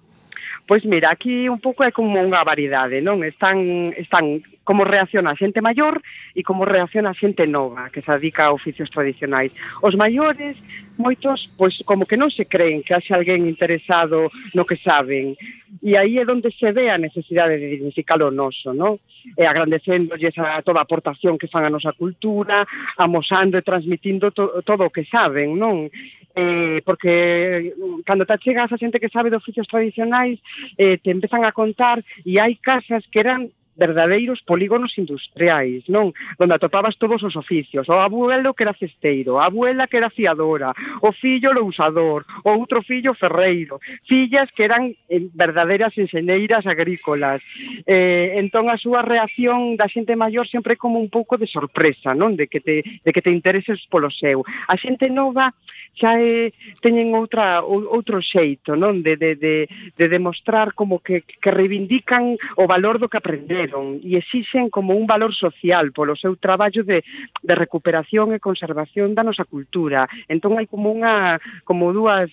[0.66, 3.20] Pois mira, aquí un pouco é como unha variedade, non?
[3.28, 6.00] Están, están como reacciona a xente maior
[6.32, 9.52] e como reacciona a xente nova que se dedica a oficios tradicionais.
[9.84, 10.56] Os maiores,
[10.96, 15.36] moitos, pois como que non se creen que haxe alguén interesado no que saben.
[15.84, 19.04] E aí é onde se ve a necesidade de dignificar o noso, non?
[19.36, 22.64] E agradecéndolles a toda a aportación que fan a nosa cultura,
[22.96, 25.92] amosando e transmitindo to todo o que saben, non?
[26.36, 27.74] eh, porque
[28.06, 30.40] cando te chegas a xente que sabe de oficios tradicionais
[30.78, 36.14] eh, te empezan a contar e hai casas que eran verdadeiros polígonos industriais, non?
[36.38, 37.90] Donde atopabas todos os oficios.
[37.90, 42.86] O abuelo que era cesteiro, a abuela que era fiadora, o fillo lousador, o outro
[42.86, 47.42] fillo ferreiro, fillas que eran eh, verdadeiras enxeneiras agrícolas.
[47.86, 52.38] Eh, entón a súa reacción da xente maior sempre como un pouco de sorpresa, non?
[52.38, 54.46] De que te, de que te intereses polo seu.
[54.70, 55.54] A xente nova
[55.98, 59.02] xa é, teñen outra, outro xeito, non?
[59.02, 59.56] De, de, de,
[59.98, 64.92] de demostrar como que, que reivindican o valor do que aprender deron e exixen como
[64.92, 67.08] un valor social polo seu traballo de,
[67.42, 70.12] de recuperación e conservación da nosa cultura.
[70.28, 72.28] Entón hai como unha como dúas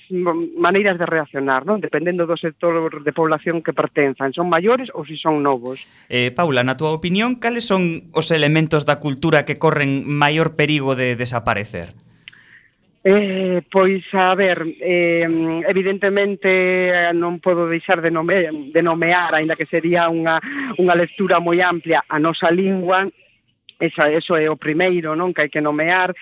[0.59, 1.78] maneiras de reaccionar, non?
[1.78, 5.87] dependendo do sector de población que pertenzan, son maiores ou se si son novos.
[6.11, 10.99] Eh, Paula, na túa opinión, cales son os elementos da cultura que corren maior perigo
[10.99, 11.95] de desaparecer?
[13.03, 15.24] Eh, pois, a ver, eh,
[15.64, 20.36] evidentemente non podo deixar de, nome, de nomear, aínda que sería unha,
[20.76, 23.09] unha lectura moi amplia, a nosa lingua
[23.81, 26.12] Esa, eso é o primeiro, non, que hai que nomear.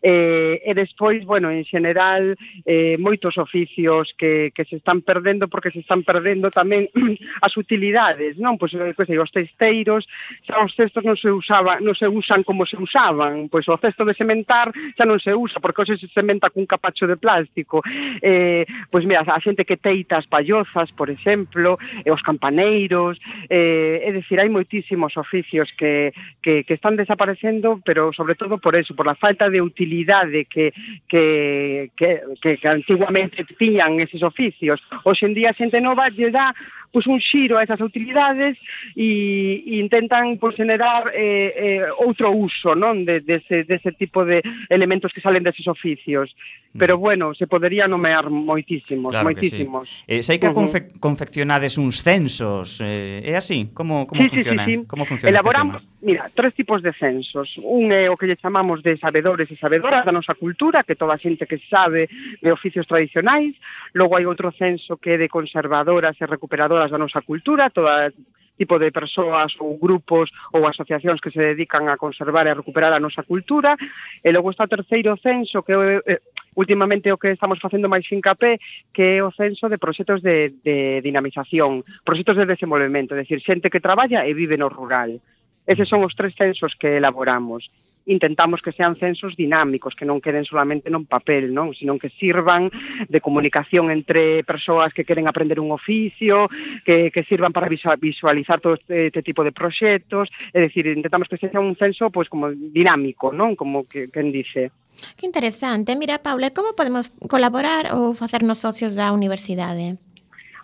[0.00, 2.32] Eh, e despois, bueno, en xeral,
[2.64, 6.88] eh, moitos oficios que, que se están perdendo porque se están perdendo tamén
[7.44, 8.56] as utilidades, non?
[8.56, 10.08] Pois, pois sei, os testeiros,
[10.48, 13.52] xa os cestos non se usaban, non se usan como se usaban.
[13.52, 17.04] Pois o cesto de sementar xa non se usa porque hoxe se sementa cun capacho
[17.04, 17.84] de plástico.
[18.24, 23.20] Eh, pois mira, a xente que teita as pallozas, por exemplo, e os campaneiros,
[23.52, 28.74] eh, é dicir, hai moitísimos oficios que, que, que están desaparecendo, pero sobre todo por
[28.74, 30.72] eso, por a falta de utilidade que,
[31.08, 34.80] que, que, que, que antiguamente tiñan eses oficios.
[35.04, 36.54] Hoxe en día a xente nova lle dá
[36.92, 38.60] pois, un xiro a esas utilidades
[38.94, 44.24] e, e intentan pois, generar eh, eh, outro uso non de, dese, de dese tipo
[44.24, 46.36] de elementos que salen deses oficios.
[46.72, 46.78] Mm.
[46.78, 49.88] Pero bueno, se podería nomear moitísimos, claro moitísimos.
[49.88, 50.18] Que sí.
[50.18, 50.60] Eh, sei que uh -huh.
[50.60, 53.68] confe confeccionades uns censos, eh, é así?
[53.74, 54.64] Como, como sí, funciona?
[54.64, 54.86] Sí, sí, sí.
[54.86, 56.00] Como funciona Elaboramos, este tema?
[56.00, 57.60] mira, tres tipos de censos.
[57.60, 61.14] Un é o que lle chamamos de sabedores e sabedoras da nosa cultura, que toda
[61.14, 62.08] a xente que sabe
[62.40, 63.52] de oficios tradicionais.
[63.92, 68.12] Logo hai outro censo que é de conservadoras e recuperadoras todas da nosa cultura, toda
[68.58, 72.92] tipo de persoas ou grupos ou asociacións que se dedican a conservar e a recuperar
[72.92, 73.78] a nosa cultura.
[74.22, 76.20] E logo está o terceiro censo, que é eh,
[76.54, 78.58] últimamente o que estamos facendo máis fincapé,
[78.92, 83.70] que é o censo de proxectos de, de dinamización, proxectos de desenvolvemento, é dicir, xente
[83.70, 85.18] que traballa e vive no rural.
[85.66, 87.70] Eses son os tres censos que elaboramos
[88.06, 92.70] intentamos que sean censos dinámicos, que non queden solamente non papel, non, sino que sirvan
[93.08, 96.48] de comunicación entre persoas que queren aprender un oficio,
[96.84, 101.38] que, que sirvan para visualizar todo este, este tipo de proxectos, é dicir, intentamos que
[101.38, 104.70] sea un censo pois como dinámico, non, como que, quen dice.
[105.16, 105.96] Que interesante.
[105.96, 109.96] Mira, Paula, como podemos colaborar ou facernos socios da universidade?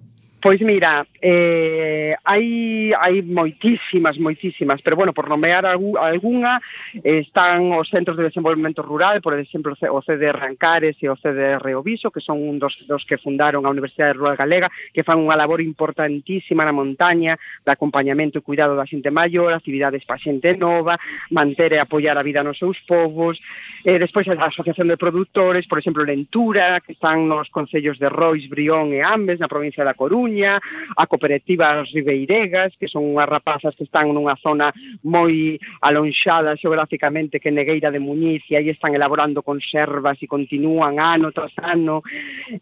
[0.46, 6.62] Pois mira, eh, hai, hai moitísimas, moitísimas, pero bueno, por nomear algunha,
[7.02, 11.66] eh, están os Centros de Desenvolvemento Rural, por exemplo, o CDR Rancares e o CDR
[11.74, 15.34] Oviso, que son un dos, dos que fundaron a Universidade Rural Galega, que fan unha
[15.34, 21.02] labor importantísima na montaña, de acompañamento e cuidado da xente maior, actividades para xente nova,
[21.34, 23.42] manter e apoiar a vida nos seus povos,
[23.82, 28.46] eh, despois a Asociación de Produtores, por exemplo, Lentura, que están nos concellos de Rois,
[28.46, 30.60] Brión e Ambes, na provincia da Coruña, Coruña,
[30.98, 37.56] a cooperativa Ribeiregas, que son unhas rapazas que están nunha zona moi alonxada xeográficamente que
[37.56, 42.04] Negueira de Muñiz e aí están elaborando conservas e continúan ano tras ano.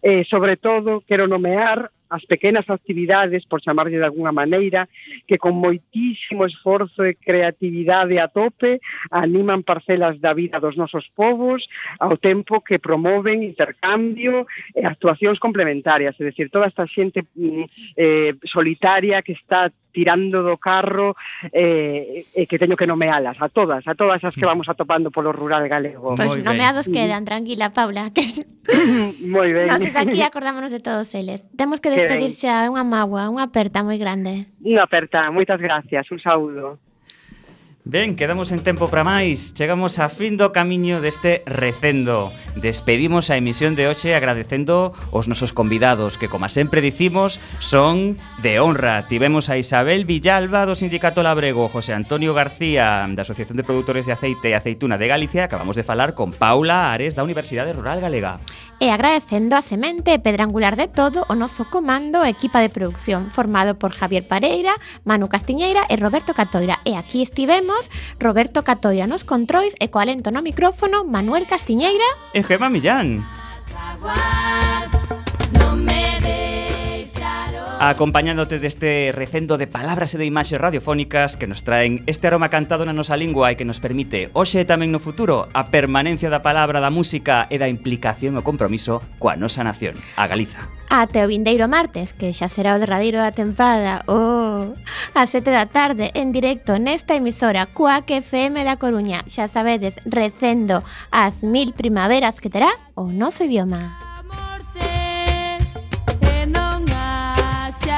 [0.06, 4.86] Eh, sobre todo, quero nomear as pequenas actividades, por chamarlle de alguna maneira,
[5.26, 8.78] que con moitísimo esforzo e creatividade a tope
[9.10, 11.66] animan parcelas da vida dos nosos povos
[11.98, 14.46] ao tempo que promoven intercambio
[14.78, 17.66] e actuacións complementarias, é dicir, toda esta xente mm,
[17.98, 21.16] eh, solitaria que está tirando do carro
[21.54, 24.52] eh, e que teño que nomealas a todas, a todas as que hmm.
[24.52, 26.18] vamos atopando polo rural galego.
[26.18, 26.94] Pois pues nomeados mm.
[26.94, 28.26] quedan, tranquila Paula, que
[29.24, 29.68] Moi ben.
[29.68, 31.44] Nos aquí acordámonos de todos eles.
[31.56, 34.48] Temos que despedir xa unha magua, unha aperta moi grande.
[34.64, 36.80] Unha aperta, moitas gracias, un saúdo.
[37.86, 39.52] Ben, quedamos en tempo para máis.
[39.52, 42.32] Chegamos a fin do camiño deste recendo.
[42.56, 48.64] Despedimos a emisión de hoxe agradecendo os nosos convidados Que, como sempre dicimos, son de
[48.64, 49.04] honra.
[49.12, 54.16] Tivemos a Isabel Villalba do Sindicato Labrego José Antonio García da Asociación de Produtores de
[54.16, 55.52] Aceite e Aceituna de Galicia.
[55.52, 58.40] Acabamos de falar con Paula Ares da Universidade Rural Galega.
[58.84, 62.68] E agradecendo a semente e pedra angular de todo o noso comando e equipa de
[62.68, 64.76] producción formado por Javier Pareira,
[65.08, 66.84] Manu Castiñeira e Roberto Catoira.
[66.84, 67.88] E aquí estivemos
[68.20, 72.04] Roberto Catoira nos controis e co alento no micrófono Manuel Castiñeira
[72.36, 73.24] E Gema Millán.
[77.90, 82.86] acompañándote deste recendo de palabras e de imaxes radiofónicas que nos traen este aroma cantado
[82.86, 86.46] na nosa lingua e que nos permite, hoxe e tamén no futuro, a permanencia da
[86.46, 90.70] palabra, da música e da implicación e compromiso coa nosa nación, a Galiza.
[90.94, 94.78] Ate o vindeiro martes, que xa será o derradeiro da tempada, oh,
[95.18, 99.26] a sete da tarde, en directo nesta emisora Cuac FM da Coruña.
[99.26, 104.13] Xa sabedes, recendo as mil primaveras que terá o noso idioma.